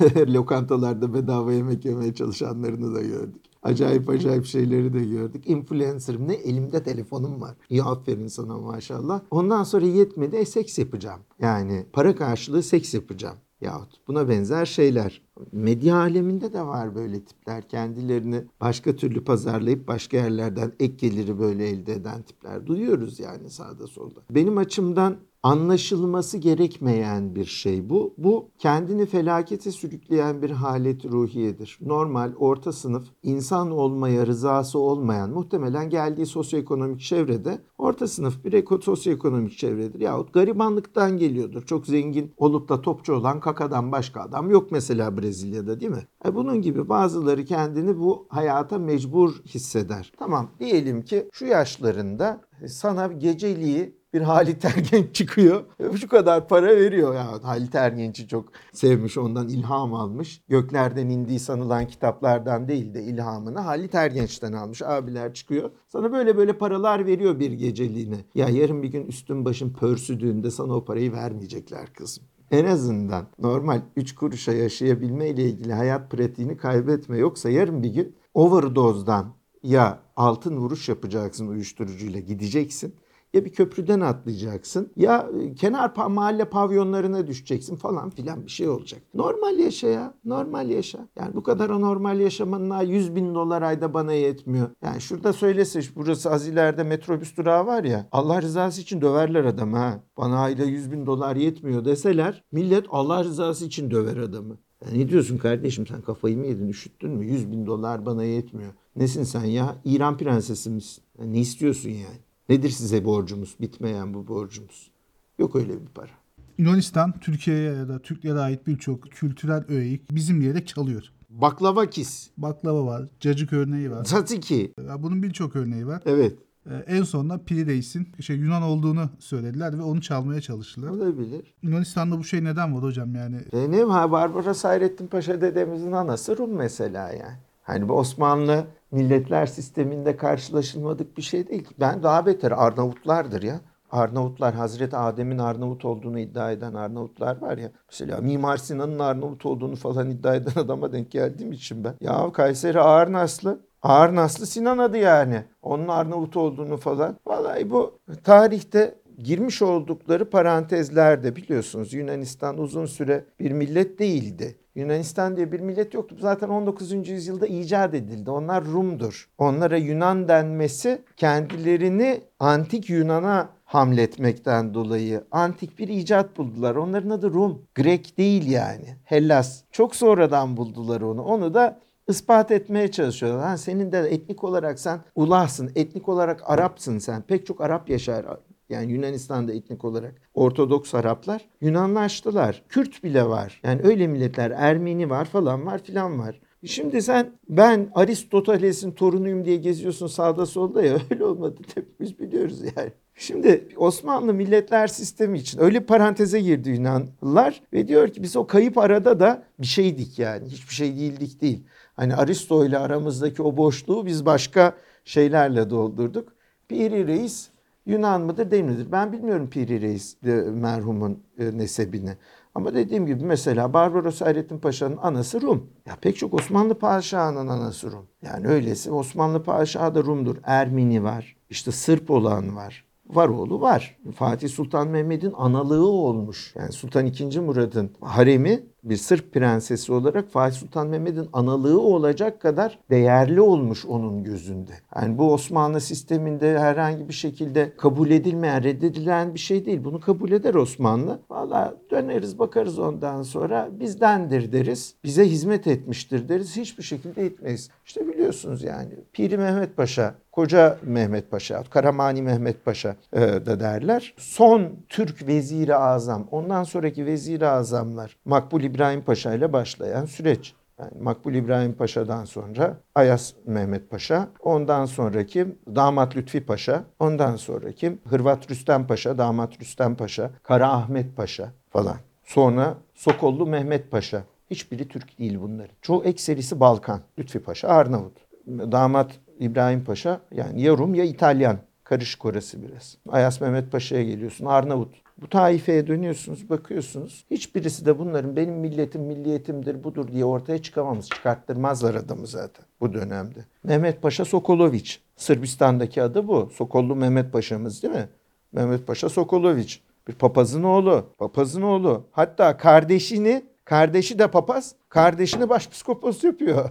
lokantalarda 0.16 1.14
bedava 1.14 1.52
yemek 1.52 1.84
yemeye 1.84 2.14
çalışanlarını 2.14 2.94
da 2.94 3.02
gördük. 3.02 3.42
Acayip 3.62 4.08
acayip 4.08 4.44
şeyleri 4.46 4.92
de 4.92 5.04
gördük. 5.04 5.46
Influencer'ım 5.46 6.28
ne? 6.28 6.34
Elimde 6.34 6.82
telefonum 6.82 7.40
var. 7.40 7.56
İyi 7.70 7.82
aferin 7.82 8.26
sana 8.26 8.58
maşallah. 8.58 9.20
Ondan 9.30 9.64
sonra 9.64 9.86
yetmedi. 9.86 10.36
E 10.36 10.44
seks 10.44 10.78
yapacağım. 10.78 11.20
Yani 11.40 11.86
para 11.92 12.16
karşılığı 12.16 12.62
seks 12.62 12.94
yapacağım 12.94 13.36
yahut 13.60 14.08
buna 14.08 14.28
benzer 14.28 14.66
şeyler. 14.66 15.22
Medya 15.52 15.96
aleminde 15.96 16.52
de 16.52 16.62
var 16.62 16.94
böyle 16.94 17.24
tipler. 17.24 17.68
Kendilerini 17.68 18.44
başka 18.60 18.96
türlü 18.96 19.24
pazarlayıp 19.24 19.88
başka 19.88 20.16
yerlerden 20.16 20.72
ek 20.80 20.94
geliri 21.08 21.38
böyle 21.38 21.68
elde 21.68 21.92
eden 21.92 22.22
tipler. 22.22 22.66
Duyuyoruz 22.66 23.20
yani 23.20 23.50
sağda 23.50 23.86
solda. 23.86 24.20
Benim 24.30 24.58
açımdan 24.58 25.16
anlaşılması 25.42 26.38
gerekmeyen 26.38 27.34
bir 27.34 27.44
şey 27.44 27.90
bu. 27.90 28.14
Bu 28.18 28.50
kendini 28.58 29.06
felakete 29.06 29.70
sürükleyen 29.70 30.42
bir 30.42 30.50
halet 30.50 31.04
ruhiyedir. 31.04 31.78
Normal 31.80 32.32
orta 32.38 32.72
sınıf 32.72 33.08
insan 33.22 33.70
olmaya 33.70 34.26
rızası 34.26 34.78
olmayan 34.78 35.30
muhtemelen 35.30 35.90
geldiği 35.90 36.26
sosyoekonomik 36.26 37.00
çevrede 37.00 37.58
orta 37.78 38.08
sınıf 38.08 38.44
bir 38.44 38.52
eko, 38.52 38.78
sosyoekonomik 38.80 39.58
çevredir. 39.58 40.00
Yahut 40.00 40.34
garibanlıktan 40.34 41.18
geliyordur. 41.18 41.66
Çok 41.66 41.86
zengin 41.86 42.32
olup 42.36 42.68
da 42.68 42.80
topçu 42.80 43.14
olan 43.14 43.40
kakadan 43.40 43.92
başka 43.92 44.20
adam 44.20 44.50
yok 44.50 44.72
mesela 44.72 45.18
Brezilya'da 45.18 45.80
değil 45.80 45.92
mi? 45.92 46.06
E 46.24 46.34
bunun 46.34 46.62
gibi 46.62 46.88
bazıları 46.88 47.44
kendini 47.44 47.98
bu 47.98 48.26
hayata 48.28 48.78
mecbur 48.78 49.42
hisseder. 49.44 50.12
Tamam 50.18 50.50
diyelim 50.60 51.02
ki 51.02 51.28
şu 51.32 51.46
yaşlarında 51.46 52.40
sana 52.66 53.06
geceliği 53.06 53.97
bir 54.14 54.20
Halit 54.20 54.64
Ergenç 54.64 55.14
çıkıyor. 55.14 55.64
Şu 56.00 56.08
kadar 56.08 56.48
para 56.48 56.66
veriyor. 56.66 57.14
Ya 57.14 57.44
Halit 57.44 57.74
Ergenç'i 57.74 58.28
çok 58.28 58.48
sevmiş, 58.72 59.18
ondan 59.18 59.48
ilham 59.48 59.94
almış. 59.94 60.42
Göklerden 60.48 61.08
indiği 61.08 61.38
sanılan 61.38 61.86
kitaplardan 61.86 62.68
değil 62.68 62.94
de 62.94 63.02
ilhamını 63.02 63.60
Halit 63.60 63.94
Ergenç'ten 63.94 64.52
almış. 64.52 64.82
Abiler 64.82 65.34
çıkıyor. 65.34 65.70
Sana 65.88 66.12
böyle 66.12 66.36
böyle 66.36 66.52
paralar 66.52 67.06
veriyor 67.06 67.38
bir 67.38 67.52
geceliğine. 67.52 68.24
Ya 68.34 68.48
yarın 68.48 68.82
bir 68.82 68.88
gün 68.88 69.06
üstün 69.06 69.44
başın 69.44 69.72
pörsüdüğünde 69.72 70.50
sana 70.50 70.74
o 70.74 70.84
parayı 70.84 71.12
vermeyecekler 71.12 71.92
kızım 71.92 72.24
en 72.50 72.64
azından 72.64 73.26
normal 73.38 73.80
3 73.96 74.14
kuruşa 74.14 74.52
yaşayabilme 74.52 75.28
ile 75.28 75.44
ilgili 75.44 75.72
hayat 75.72 76.10
pratiğini 76.10 76.56
kaybetme. 76.56 77.18
Yoksa 77.18 77.50
yarın 77.50 77.82
bir 77.82 77.88
gün 77.88 78.16
overdose'dan 78.34 79.34
ya 79.62 79.98
altın 80.16 80.56
vuruş 80.56 80.88
yapacaksın 80.88 81.48
uyuşturucuyla 81.48 82.20
gideceksin 82.20 82.94
ya 83.34 83.44
bir 83.44 83.52
köprüden 83.52 84.00
atlayacaksın 84.00 84.92
ya 84.96 85.28
e, 85.40 85.54
kenar 85.54 85.92
mahalle 86.08 86.44
pavyonlarına 86.44 87.26
düşeceksin 87.26 87.76
falan 87.76 88.10
filan 88.10 88.46
bir 88.46 88.50
şey 88.50 88.68
olacak. 88.68 89.02
Normal 89.14 89.58
yaşa 89.58 89.88
ya. 89.88 90.14
Normal 90.24 90.70
yaşa. 90.70 91.08
Yani 91.16 91.34
bu 91.34 91.42
kadar 91.42 91.70
anormal 91.70 92.20
yaşamanın 92.20 92.80
100 92.80 93.14
bin 93.14 93.34
dolar 93.34 93.62
ayda 93.62 93.94
bana 93.94 94.12
yetmiyor. 94.12 94.70
Yani 94.82 95.00
şurada 95.00 95.32
söylese 95.32 95.80
burası 95.96 96.30
az 96.30 96.48
ileride 96.48 96.82
metrobüs 96.82 97.36
durağı 97.36 97.66
var 97.66 97.84
ya 97.84 98.08
Allah 98.12 98.42
rızası 98.42 98.80
için 98.80 99.00
döverler 99.00 99.44
adamı 99.44 99.76
ha. 99.76 100.00
Bana 100.16 100.38
ayda 100.38 100.64
100 100.64 100.92
bin 100.92 101.06
dolar 101.06 101.36
yetmiyor 101.36 101.84
deseler 101.84 102.44
millet 102.52 102.86
Allah 102.90 103.24
rızası 103.24 103.64
için 103.66 103.90
döver 103.90 104.16
adamı. 104.16 104.58
Ya 104.84 104.92
ne 104.92 105.08
diyorsun 105.08 105.38
kardeşim 105.38 105.86
sen 105.86 106.02
kafayı 106.02 106.38
mı 106.38 106.46
yedin 106.46 106.68
üşüttün 106.68 107.10
mü? 107.10 107.26
100 107.26 107.52
bin 107.52 107.66
dolar 107.66 108.06
bana 108.06 108.24
yetmiyor. 108.24 108.72
Nesin 108.96 109.22
sen 109.24 109.44
ya? 109.44 109.76
İran 109.84 110.16
prensesi 110.16 110.70
misin? 110.70 111.04
Ya 111.18 111.24
ne 111.24 111.40
istiyorsun 111.40 111.90
yani? 111.90 112.18
Nedir 112.48 112.70
size 112.70 113.04
borcumuz? 113.04 113.56
Bitmeyen 113.60 114.14
bu 114.14 114.28
borcumuz. 114.28 114.90
Yok 115.38 115.56
öyle 115.56 115.80
bir 115.82 115.86
para. 115.94 116.10
Yunanistan 116.58 117.18
Türkiye'ye 117.20 117.72
ya 117.72 117.88
da 117.88 117.98
Türklere 117.98 118.38
ait 118.38 118.66
birçok 118.66 119.02
kültürel 119.02 119.64
öğeyi 119.68 120.00
bizim 120.10 120.40
diyerek 120.40 120.66
çalıyor. 120.68 121.02
Baklava 121.30 121.86
kis. 121.86 122.30
Baklava 122.36 122.86
var, 122.86 123.08
cacık 123.20 123.52
örneği 123.52 123.90
var. 123.90 124.04
Tzatziki. 124.04 124.72
Bunun 124.98 125.22
birçok 125.22 125.56
örneği 125.56 125.86
var. 125.86 126.02
Evet. 126.06 126.38
e, 126.70 126.74
en 126.74 127.02
sonunda 127.02 127.44
Piri 127.44 127.66
Reis'in 127.66 128.08
şey, 128.20 128.36
Yunan 128.36 128.62
olduğunu 128.62 129.10
söylediler 129.18 129.78
ve 129.78 129.82
onu 129.82 130.00
çalmaya 130.00 130.40
çalıştılar. 130.40 130.90
Olabilir. 130.90 131.54
Yunanistan'da 131.62 132.18
bu 132.18 132.24
şey 132.24 132.44
neden 132.44 132.74
var 132.74 132.82
hocam 132.82 133.14
yani? 133.14 133.36
Ne 133.52 133.88
var? 133.88 134.12
Barbaros 134.12 134.64
Hayrettin 134.64 135.06
Paşa 135.06 135.40
dedemizin 135.40 135.92
anası 135.92 136.38
Rum 136.38 136.56
mesela 136.56 137.12
yani. 137.12 137.38
Hani 137.68 137.88
bu 137.88 137.94
Osmanlı 137.94 138.66
milletler 138.90 139.46
sisteminde 139.46 140.16
karşılaşılmadık 140.16 141.16
bir 141.16 141.22
şey 141.22 141.48
değil 141.48 141.64
ki. 141.64 141.74
Ben 141.80 142.02
daha 142.02 142.26
beter 142.26 142.50
Arnavutlardır 142.50 143.42
ya. 143.42 143.60
Arnavutlar 143.90 144.54
Hazreti 144.54 144.96
Adem'in 144.96 145.38
Arnavut 145.38 145.84
olduğunu 145.84 146.18
iddia 146.18 146.52
eden 146.52 146.74
Arnavutlar 146.74 147.40
var 147.40 147.58
ya. 147.58 147.70
Mesela 147.90 148.20
Mimar 148.20 148.56
Sinan'ın 148.56 148.98
Arnavut 148.98 149.46
olduğunu 149.46 149.76
falan 149.76 150.10
iddia 150.10 150.34
eden 150.34 150.52
adama 150.60 150.92
denk 150.92 151.10
geldiğim 151.10 151.52
için 151.52 151.84
ben. 151.84 151.94
Ya 152.00 152.32
Kayseri 152.32 152.80
Ağırnaslı. 152.80 153.60
Ağırnaslı 153.82 154.46
Sinan 154.46 154.78
adı 154.78 154.96
yani. 154.98 155.44
Onun 155.62 155.88
Arnavut 155.88 156.36
olduğunu 156.36 156.76
falan. 156.76 157.16
Vallahi 157.26 157.70
bu 157.70 157.98
tarihte 158.24 158.94
girmiş 159.18 159.62
oldukları 159.62 160.30
parantezlerde 160.30 161.36
biliyorsunuz 161.36 161.92
Yunanistan 161.92 162.58
uzun 162.58 162.86
süre 162.86 163.24
bir 163.40 163.50
millet 163.52 163.98
değildi. 163.98 164.58
Yunanistan 164.78 165.36
diye 165.36 165.52
bir 165.52 165.60
millet 165.60 165.94
yoktu. 165.94 166.16
Zaten 166.20 166.48
19. 166.48 167.08
yüzyılda 167.08 167.46
icat 167.46 167.94
edildi. 167.94 168.30
Onlar 168.30 168.64
Rum'dur. 168.64 169.28
Onlara 169.38 169.76
Yunan 169.76 170.28
denmesi 170.28 171.02
kendilerini 171.16 172.20
antik 172.40 172.90
Yunan'a 172.90 173.48
hamletmekten 173.64 174.74
dolayı 174.74 175.24
antik 175.30 175.78
bir 175.78 175.88
icat 175.88 176.38
buldular. 176.38 176.74
Onların 176.76 177.10
adı 177.10 177.30
Rum. 177.32 177.62
Grek 177.74 178.18
değil 178.18 178.50
yani. 178.50 178.96
Hellas. 179.04 179.62
Çok 179.72 179.96
sonradan 179.96 180.56
buldular 180.56 181.00
onu. 181.00 181.22
Onu 181.22 181.54
da 181.54 181.80
ispat 182.08 182.50
etmeye 182.50 182.90
çalışıyorlar. 182.90 183.48
Ha, 183.48 183.56
senin 183.56 183.92
de 183.92 183.98
etnik 183.98 184.44
olarak 184.44 184.80
sen 184.80 185.00
ulahsın. 185.14 185.70
Etnik 185.74 186.08
olarak 186.08 186.42
Arapsın 186.50 186.98
sen. 186.98 187.22
Pek 187.22 187.46
çok 187.46 187.60
Arap 187.60 187.88
yaşar 187.88 188.24
yani 188.70 188.92
Yunanistan'da 188.92 189.52
etnik 189.52 189.84
olarak 189.84 190.14
Ortodoks 190.34 190.94
Araplar 190.94 191.48
Yunanlaştılar. 191.60 192.62
Kürt 192.68 193.04
bile 193.04 193.24
var. 193.28 193.60
Yani 193.64 193.80
öyle 193.84 194.06
milletler 194.06 194.50
Ermeni 194.50 195.10
var 195.10 195.24
falan 195.24 195.66
var 195.66 195.82
filan 195.82 196.18
var. 196.18 196.40
Şimdi 196.64 197.02
sen 197.02 197.32
ben 197.48 197.90
Aristoteles'in 197.94 198.92
torunuyum 198.92 199.44
diye 199.44 199.56
geziyorsun 199.56 200.06
sağda 200.06 200.46
solda 200.46 200.82
ya 200.82 200.98
öyle 201.10 201.24
olmadı 201.24 201.60
hepimiz 201.74 202.18
biliyoruz 202.18 202.60
yani. 202.76 202.92
Şimdi 203.14 203.68
Osmanlı 203.76 204.34
milletler 204.34 204.86
sistemi 204.86 205.38
için 205.38 205.60
öyle 205.60 205.80
paranteze 205.80 206.40
girdi 206.40 206.70
Yunanlılar 206.70 207.62
ve 207.72 207.88
diyor 207.88 208.08
ki 208.08 208.22
biz 208.22 208.36
o 208.36 208.46
kayıp 208.46 208.78
arada 208.78 209.20
da 209.20 209.42
bir 209.58 209.66
şeydik 209.66 210.18
yani 210.18 210.48
hiçbir 210.48 210.74
şey 210.74 210.96
değildik 210.96 211.40
değil. 211.40 211.64
Hani 211.96 212.14
Aristo 212.14 212.64
ile 212.64 212.78
aramızdaki 212.78 213.42
o 213.42 213.56
boşluğu 213.56 214.06
biz 214.06 214.26
başka 214.26 214.76
şeylerle 215.04 215.70
doldurduk. 215.70 216.32
Piri 216.68 217.06
Reis 217.06 217.48
Yunan 217.88 218.20
mıdır 218.20 218.50
değil 218.50 218.64
midir? 218.64 218.92
Ben 218.92 219.12
bilmiyorum 219.12 219.50
Piri 219.50 219.80
Reis 219.80 220.22
de, 220.24 220.34
merhumun 220.34 221.22
e, 221.38 221.58
nesebini. 221.58 222.16
Ama 222.54 222.74
dediğim 222.74 223.06
gibi 223.06 223.24
mesela 223.24 223.72
Barbaros 223.72 224.20
Hayrettin 224.20 224.58
Paşa'nın 224.58 224.96
anası 224.96 225.42
Rum. 225.42 225.66
Ya 225.86 225.96
pek 226.00 226.16
çok 226.16 226.34
Osmanlı 226.34 226.74
padişahının 226.74 227.48
anası 227.48 227.92
Rum. 227.92 228.06
Yani 228.22 228.46
öylesi 228.46 228.90
Osmanlı 228.90 229.42
padişahı 229.42 229.94
da 229.94 230.02
Rum'dur. 230.02 230.36
Ermeni 230.42 231.04
var. 231.04 231.36
işte 231.50 231.72
Sırp 231.72 232.10
olan 232.10 232.56
var. 232.56 232.84
Var 233.06 233.28
oğlu 233.28 233.60
var. 233.60 233.98
Fatih 234.16 234.48
Sultan 234.48 234.88
Mehmet'in 234.88 235.32
analığı 235.32 235.86
olmuş. 235.86 236.54
Yani 236.58 236.72
Sultan 236.72 237.06
II. 237.06 237.38
Murad'ın 237.38 237.90
haremi 238.00 238.66
bir 238.84 238.96
Sırp 238.96 239.32
prensesi 239.32 239.92
olarak 239.92 240.30
Fatih 240.30 240.58
Sultan 240.58 240.88
Mehmet'in 240.88 241.28
analığı 241.32 241.80
olacak 241.80 242.40
kadar 242.40 242.78
değerli 242.90 243.40
olmuş 243.40 243.86
onun 243.86 244.24
gözünde. 244.24 244.72
Yani 244.96 245.18
bu 245.18 245.32
Osmanlı 245.32 245.80
sisteminde 245.80 246.58
herhangi 246.58 247.08
bir 247.08 247.14
şekilde 247.14 247.72
kabul 247.76 248.10
edilmeyen, 248.10 248.62
reddedilen 248.62 249.34
bir 249.34 249.38
şey 249.38 249.66
değil. 249.66 249.84
Bunu 249.84 250.00
kabul 250.00 250.32
eder 250.32 250.54
Osmanlı. 250.54 251.20
Valla 251.30 251.74
döneriz 251.90 252.38
bakarız 252.38 252.78
ondan 252.78 253.22
sonra 253.22 253.68
bizdendir 253.80 254.52
deriz. 254.52 254.94
Bize 255.04 255.24
hizmet 255.24 255.66
etmiştir 255.66 256.28
deriz. 256.28 256.56
Hiçbir 256.56 256.82
şekilde 256.82 257.26
etmeyiz. 257.26 257.70
İşte 257.86 258.08
biliyorsunuz 258.08 258.62
yani 258.62 258.88
Piri 259.12 259.38
Mehmet 259.38 259.76
Paşa, 259.76 260.14
Koca 260.32 260.78
Mehmet 260.82 261.30
Paşa, 261.30 261.62
Karamani 261.70 262.22
Mehmet 262.22 262.64
Paşa 262.64 262.96
e, 263.12 263.20
da 263.20 263.60
derler. 263.60 264.14
Son 264.16 264.68
Türk 264.88 265.26
veziri 265.26 265.74
azam, 265.74 266.28
ondan 266.30 266.64
sonraki 266.64 267.06
veziri 267.06 267.46
azamlar 267.46 268.16
Makbul 268.24 268.64
İbrahim 268.68 269.02
Paşa 269.02 269.34
ile 269.34 269.52
başlayan 269.52 270.04
süreç. 270.04 270.54
Yani 270.78 270.90
Makbul 271.00 271.34
İbrahim 271.34 271.72
Paşa'dan 271.72 272.24
sonra 272.24 272.76
Ayas 272.94 273.32
Mehmet 273.46 273.90
Paşa, 273.90 274.28
ondan 274.42 274.86
sonraki 274.86 275.46
damat 275.74 276.16
Lütfi 276.16 276.46
Paşa, 276.46 276.84
ondan 277.00 277.36
sonraki 277.36 277.98
Hırvat 278.08 278.50
Rüstem 278.50 278.86
Paşa, 278.86 279.18
damat 279.18 279.60
Rüstem 279.60 279.94
Paşa, 279.94 280.30
Kara 280.42 280.72
Ahmet 280.72 281.16
Paşa 281.16 281.52
falan. 281.70 281.96
Sonra 282.24 282.74
Sokollu 282.94 283.46
Mehmet 283.46 283.90
Paşa. 283.90 284.22
Hiçbiri 284.50 284.88
Türk 284.88 285.18
değil 285.18 285.38
bunların. 285.40 285.74
Çoğu 285.82 286.04
ekserisi 286.04 286.60
Balkan. 286.60 287.00
Lütfi 287.18 287.38
Paşa 287.38 287.68
Arnavut. 287.68 288.16
Damat 288.46 289.10
İbrahim 289.38 289.84
Paşa 289.84 290.20
yani 290.32 290.62
ya 290.62 290.76
Rum 290.76 290.94
ya 290.94 291.04
İtalyan. 291.04 291.58
Karışık 291.84 292.24
orası 292.24 292.62
biraz. 292.62 292.98
Ayas 293.08 293.40
Mehmet 293.40 293.72
Paşa'ya 293.72 294.04
geliyorsun 294.04 294.46
Arnavut. 294.46 294.94
Bu 295.22 295.28
taifeye 295.28 295.86
dönüyorsunuz, 295.86 296.50
bakıyorsunuz. 296.50 297.24
Hiçbirisi 297.30 297.86
de 297.86 297.98
bunların 297.98 298.36
benim 298.36 298.54
milletim, 298.54 299.02
milliyetimdir, 299.02 299.84
budur 299.84 300.08
diye 300.08 300.24
ortaya 300.24 300.62
çıkamamız. 300.62 301.08
Çıkarttırmazlar 301.08 301.94
adamı 301.94 302.26
zaten 302.26 302.64
bu 302.80 302.94
dönemde. 302.94 303.44
Mehmet 303.64 304.02
Paşa 304.02 304.24
Sokoloviç. 304.24 305.00
Sırbistan'daki 305.16 306.02
adı 306.02 306.28
bu. 306.28 306.50
Sokollu 306.54 306.96
Mehmet 306.96 307.32
Paşa'mız 307.32 307.82
değil 307.82 307.94
mi? 307.94 308.08
Mehmet 308.52 308.86
Paşa 308.86 309.08
Sokoloviç. 309.08 309.82
Bir 310.08 310.12
papazın 310.12 310.62
oğlu. 310.62 311.06
Papazın 311.18 311.62
oğlu. 311.62 312.06
Hatta 312.12 312.56
kardeşini, 312.56 313.44
kardeşi 313.64 314.18
de 314.18 314.30
papaz, 314.30 314.74
kardeşini 314.88 315.48
başpiskopos 315.48 316.24
yapıyor. 316.24 316.70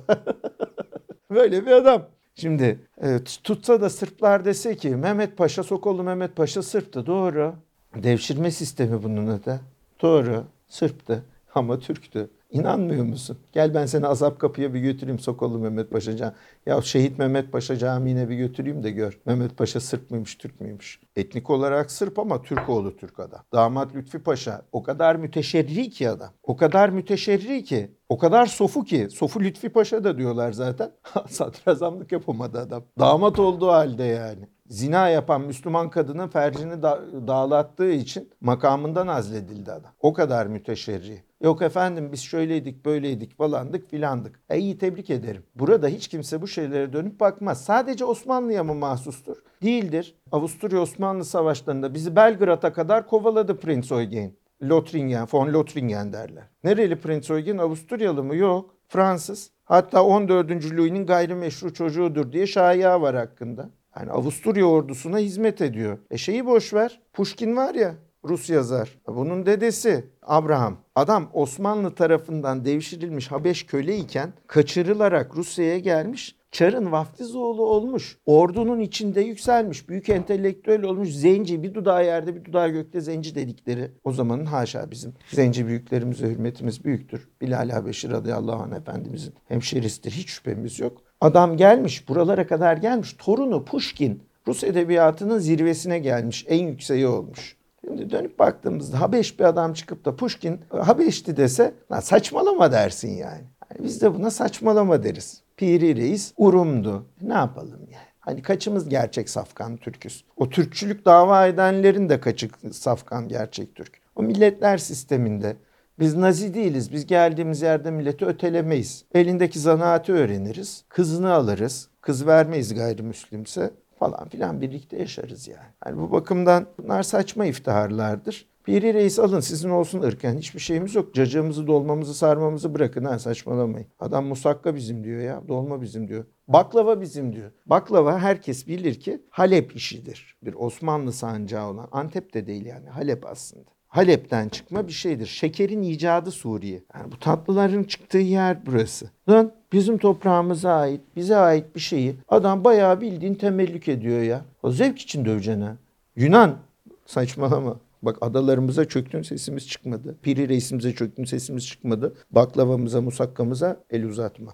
Böyle 1.32 1.66
bir 1.66 1.72
adam. 1.72 2.06
Şimdi 2.36 2.80
e, 3.02 3.20
tutsa 3.24 3.82
da 3.82 3.90
Sırplar 3.90 4.46
dese 4.46 4.76
ki 4.76 4.96
Mehmet 4.96 5.38
Paşa, 5.38 5.64
Sokollu 5.64 6.04
Mehmet 6.04 6.36
Paşa 6.36 6.64
Sırp'tı. 6.64 7.06
Doğru. 7.06 7.56
Devşirme 8.04 8.52
sistemi 8.52 9.04
bunun 9.04 9.28
adı. 9.28 9.62
Doğru. 10.02 10.44
Sırp'tı 10.68 11.24
ama 11.56 11.80
Türk'tü. 11.80 12.30
İnanmıyor 12.50 13.04
musun? 13.04 13.38
Gel 13.54 13.74
ben 13.74 13.86
seni 13.86 14.08
azap 14.08 14.40
kapıya 14.40 14.74
bir 14.74 14.80
götüreyim 14.80 15.20
Sokollu 15.20 15.60
Mehmet 15.60 15.92
Paşa 15.92 16.18
Cami. 16.18 16.34
Ya 16.66 16.82
şehit 16.82 17.20
Mehmet 17.20 17.52
Paşa 17.52 17.78
Camii'ne 17.78 18.30
bir 18.30 18.36
götüreyim 18.36 18.84
de 18.84 18.92
gör. 18.92 19.20
Mehmet 19.26 19.58
Paşa 19.58 19.80
Sırp 19.80 20.12
mıymış, 20.12 20.36
Türk 20.36 20.62
müymüş? 20.62 21.00
Etnik 21.16 21.50
olarak 21.50 21.92
Sırp 21.92 22.20
ama 22.20 22.42
Türk 22.42 22.70
oğlu 22.70 22.98
Türk 22.98 23.20
adam. 23.20 23.40
Damat 23.54 23.96
Lütfi 23.96 24.20
Paşa 24.20 24.62
o 24.72 24.84
kadar 24.84 25.16
müteşerri 25.16 25.90
ki 25.90 26.10
adam. 26.10 26.30
O 26.44 26.58
kadar 26.58 26.90
müteşerri 26.90 27.64
ki. 27.64 27.92
O 28.10 28.18
kadar 28.18 28.46
sofu 28.46 28.84
ki. 28.84 29.08
Sofu 29.12 29.42
Lütfi 29.42 29.70
Paşa 29.70 30.04
da 30.04 30.18
diyorlar 30.18 30.52
zaten. 30.52 30.92
Sadrazamlık 31.30 32.12
yapamadı 32.12 32.60
adam. 32.60 32.84
Damat 33.00 33.40
olduğu 33.40 33.68
halde 33.68 34.04
yani 34.04 34.48
zina 34.70 35.10
yapan 35.10 35.42
Müslüman 35.42 35.90
kadının 35.90 36.28
fercini 36.28 36.84
da 36.84 37.02
dağlattığı 37.28 37.92
için 37.92 38.30
makamından 38.42 39.08
azledildi 39.08 39.72
adam. 39.72 39.92
O 40.00 40.14
kadar 40.14 40.48
müteşerri. 40.48 41.24
Yok 41.42 41.62
efendim 41.62 42.10
biz 42.12 42.22
şöyleydik 42.22 42.86
böyleydik 42.86 43.38
falandık 43.38 43.90
filandık. 43.90 44.40
E 44.50 44.60
iyi 44.60 44.78
tebrik 44.78 45.10
ederim. 45.10 45.44
Burada 45.56 45.88
hiç 45.88 46.08
kimse 46.08 46.42
bu 46.42 46.48
şeylere 46.48 46.94
dönüp 46.94 47.20
bakmaz. 47.20 47.64
Sadece 47.64 48.06
Osmanlı'ya 48.06 48.64
mı 48.64 48.74
mahsustur? 48.74 49.38
Değildir. 49.64 50.16
Avusturya 50.32 50.80
Osmanlı 50.80 51.26
savaşlarında 51.26 51.94
bizi 51.94 52.16
Belgrad'a 52.16 52.74
kadar 52.74 53.08
kovaladı 53.08 53.60
Prince 53.60 53.96
Eugen. 53.96 54.32
Lothringen, 54.64 55.28
von 55.34 55.54
Lothringen 55.54 56.14
derler. 56.14 56.44
Nereli 56.64 57.02
Prince 57.02 57.34
Eugen? 57.34 57.58
Avusturyalı 57.58 58.24
mı? 58.24 58.36
Yok. 58.36 58.76
Fransız. 58.88 59.52
Hatta 59.64 60.04
14. 60.04 60.50
Louis'nin 60.50 61.06
gayrimeşru 61.06 61.74
çocuğudur 61.74 62.32
diye 62.32 62.48
şaya 62.48 63.02
var 63.02 63.16
hakkında. 63.16 63.70
Yani 64.00 64.12
Avusturya 64.12 64.66
ordusuna 64.66 65.18
hizmet 65.18 65.62
ediyor. 65.62 65.98
E 66.12 66.18
şeyi 66.18 66.46
boş 66.46 66.74
ver. 66.74 67.02
Pushkin 67.14 67.56
var 67.56 67.76
ya 67.76 67.96
Rus 68.24 68.50
yazar. 68.50 68.90
Bunun 69.08 69.46
dedesi 69.46 70.06
Abraham. 70.22 70.78
Adam 70.96 71.30
Osmanlı 71.34 71.96
tarafından 71.96 72.66
devşirilmiş 72.66 73.32
Habeş 73.32 73.66
köleyken 73.66 74.34
kaçırılarak 74.48 75.36
Rusya'ya 75.36 75.80
gelmiş. 75.80 76.38
Çar'ın 76.52 76.92
vaftiz 76.92 77.36
oğlu 77.36 77.66
olmuş. 77.66 78.18
Ordunun 78.26 78.80
içinde 78.80 79.22
yükselmiş. 79.22 79.90
Büyük 79.90 80.10
entelektüel 80.10 80.84
olmuş. 80.84 81.10
Zenci 81.10 81.64
bir 81.64 81.74
dudağı 81.74 82.06
yerde 82.06 82.36
bir 82.36 82.46
dudağı 82.46 82.70
gökte 82.70 83.02
zenci 83.02 83.36
dedikleri. 83.36 83.92
O 84.04 84.12
zamanın 84.12 84.46
haşa 84.46 84.92
bizim 84.92 85.14
zenci 85.32 85.68
büyüklerimize 85.68 86.28
hürmetimiz 86.28 86.86
büyüktür. 86.86 87.30
Bilal 87.42 87.70
Habeşi 87.70 88.10
radıyallahu 88.10 88.64
anh 88.64 88.76
efendimizin 88.76 89.34
hemşerisidir. 89.48 90.12
Hiç 90.12 90.30
şüphemiz 90.30 90.80
yok. 90.80 91.07
Adam 91.22 91.58
gelmiş 91.58 92.10
buralara 92.10 92.48
kadar 92.48 92.78
gelmiş. 92.78 93.16
Torunu 93.20 93.66
Pushkin 93.66 94.24
Rus 94.48 94.64
edebiyatının 94.64 95.40
zirvesine 95.40 96.00
gelmiş. 96.00 96.46
En 96.48 96.68
yükseği 96.68 97.08
olmuş. 97.08 97.58
Şimdi 97.86 98.10
dönüp 98.10 98.40
baktığımızda 98.40 99.02
Habeş 99.02 99.40
bir 99.40 99.44
adam 99.44 99.74
çıkıp 99.74 100.06
da 100.06 100.16
Pushkin 100.16 100.60
Habeş'ti 100.70 101.38
dese 101.38 101.74
lan 101.92 102.00
saçmalama 102.00 102.72
dersin 102.72 103.10
yani. 103.10 103.44
yani. 103.72 103.84
Biz 103.84 104.02
de 104.02 104.16
buna 104.16 104.32
saçmalama 104.32 105.04
deriz. 105.04 105.42
Piri 105.58 105.96
Reis 105.96 106.34
Urum'du. 106.38 107.06
Ne 107.22 107.34
yapalım 107.34 107.80
yani? 107.92 108.08
Hani 108.20 108.42
kaçımız 108.42 108.90
gerçek 108.90 109.30
safkan 109.30 109.78
Türküz? 109.78 110.24
O 110.36 110.50
Türkçülük 110.50 111.06
dava 111.06 111.48
edenlerin 111.48 112.10
de 112.10 112.20
kaçı 112.20 112.50
safkan 112.72 113.28
gerçek 113.28 113.76
Türk? 113.76 114.00
O 114.16 114.24
milletler 114.24 114.78
sisteminde 114.78 115.56
biz 116.00 116.16
nazi 116.16 116.54
değiliz. 116.54 116.92
Biz 116.92 117.08
geldiğimiz 117.08 117.62
yerde 117.62 117.92
milleti 117.92 118.26
ötelemeyiz. 118.26 119.06
Elindeki 119.14 119.60
zanaatı 119.60 120.14
öğreniriz. 120.14 120.86
Kızını 120.90 121.34
alırız. 121.34 121.90
Kız 122.02 122.28
vermeyiz 122.28 122.74
gayrimüslimse 122.74 123.72
falan 124.00 124.30
filan 124.30 124.62
birlikte 124.62 124.98
yaşarız 124.98 125.48
yani. 125.48 125.68
yani 125.86 125.98
bu 125.98 126.12
bakımdan 126.12 126.66
bunlar 126.78 127.04
saçma 127.04 127.46
iftiharlardır. 127.46 128.48
Piri 128.64 128.94
reis 128.94 129.20
alın 129.20 129.40
sizin 129.40 129.70
olsun 129.70 130.02
ırken 130.02 130.38
hiçbir 130.38 130.60
şeyimiz 130.60 130.96
yok. 130.96 131.14
Cacığımızı 131.14 131.68
dolmamızı 131.68 132.14
sarmamızı 132.14 132.74
bırakın 132.74 133.06
ha 133.06 133.20
saçmalamayın. 133.20 133.88
Adam 134.00 134.26
musakka 134.26 134.76
bizim 134.76 135.04
diyor 135.04 135.22
ya 135.22 135.42
dolma 135.48 135.82
bizim 135.82 136.08
diyor. 136.08 136.26
Baklava 136.48 137.02
bizim 137.02 137.36
diyor. 137.36 137.52
Baklava 137.66 138.20
herkes 138.20 138.68
bilir 138.68 139.00
ki 139.00 139.22
Halep 139.30 139.76
işidir. 139.76 140.38
Bir 140.44 140.54
Osmanlı 140.54 141.14
sancağı 141.14 141.70
olan 141.70 141.88
Antep 141.92 142.34
de 142.34 142.48
değil 142.48 142.66
yani 142.66 142.90
Halep 142.90 143.26
aslında. 143.26 143.77
Halep'ten 143.88 144.50
çıkma 144.50 144.88
bir 144.88 144.94
şeydir. 144.94 145.26
Şekerin 145.26 145.82
icadı 145.82 146.32
Suriye. 146.32 146.84
Yani 146.96 147.12
bu 147.12 147.20
tatlıların 147.20 147.84
çıktığı 147.84 148.18
yer 148.18 148.66
burası. 148.66 149.10
Lan 149.30 149.52
bizim 149.74 149.98
toprağımıza 149.98 150.74
ait, 150.74 151.02
bize 151.16 151.36
ait 151.36 151.76
bir 151.76 151.80
şeyi 151.80 152.16
adam 152.30 152.64
bayağı 152.64 153.02
bildiğin 153.02 153.36
temellük 153.36 153.88
ediyor 153.88 154.22
ya. 154.22 154.46
O 154.64 154.72
zevk 154.72 155.00
için 155.00 155.26
döveceksin 155.26 155.62
ha. 155.62 155.78
Yunan 156.16 156.58
saçmalama. 157.06 157.80
Bak 158.02 158.18
adalarımıza 158.22 158.86
çöktün 158.86 159.22
sesimiz 159.22 159.68
çıkmadı. 159.68 160.18
Piri 160.22 160.50
reisimize 160.50 160.94
çöktün 160.94 161.26
sesimiz 161.26 161.68
çıkmadı. 161.68 162.14
Baklavamıza, 162.32 163.02
musakkamıza 163.02 163.84
el 163.90 164.04
uzatma. 164.04 164.52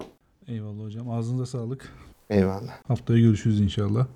Eyvallah 0.47 0.83
hocam. 0.83 1.09
Ağzınıza 1.09 1.45
sağlık. 1.45 1.93
Eyvallah. 2.29 2.73
Haftaya 2.87 3.19
görüşürüz 3.19 3.61
inşallah. 3.61 4.07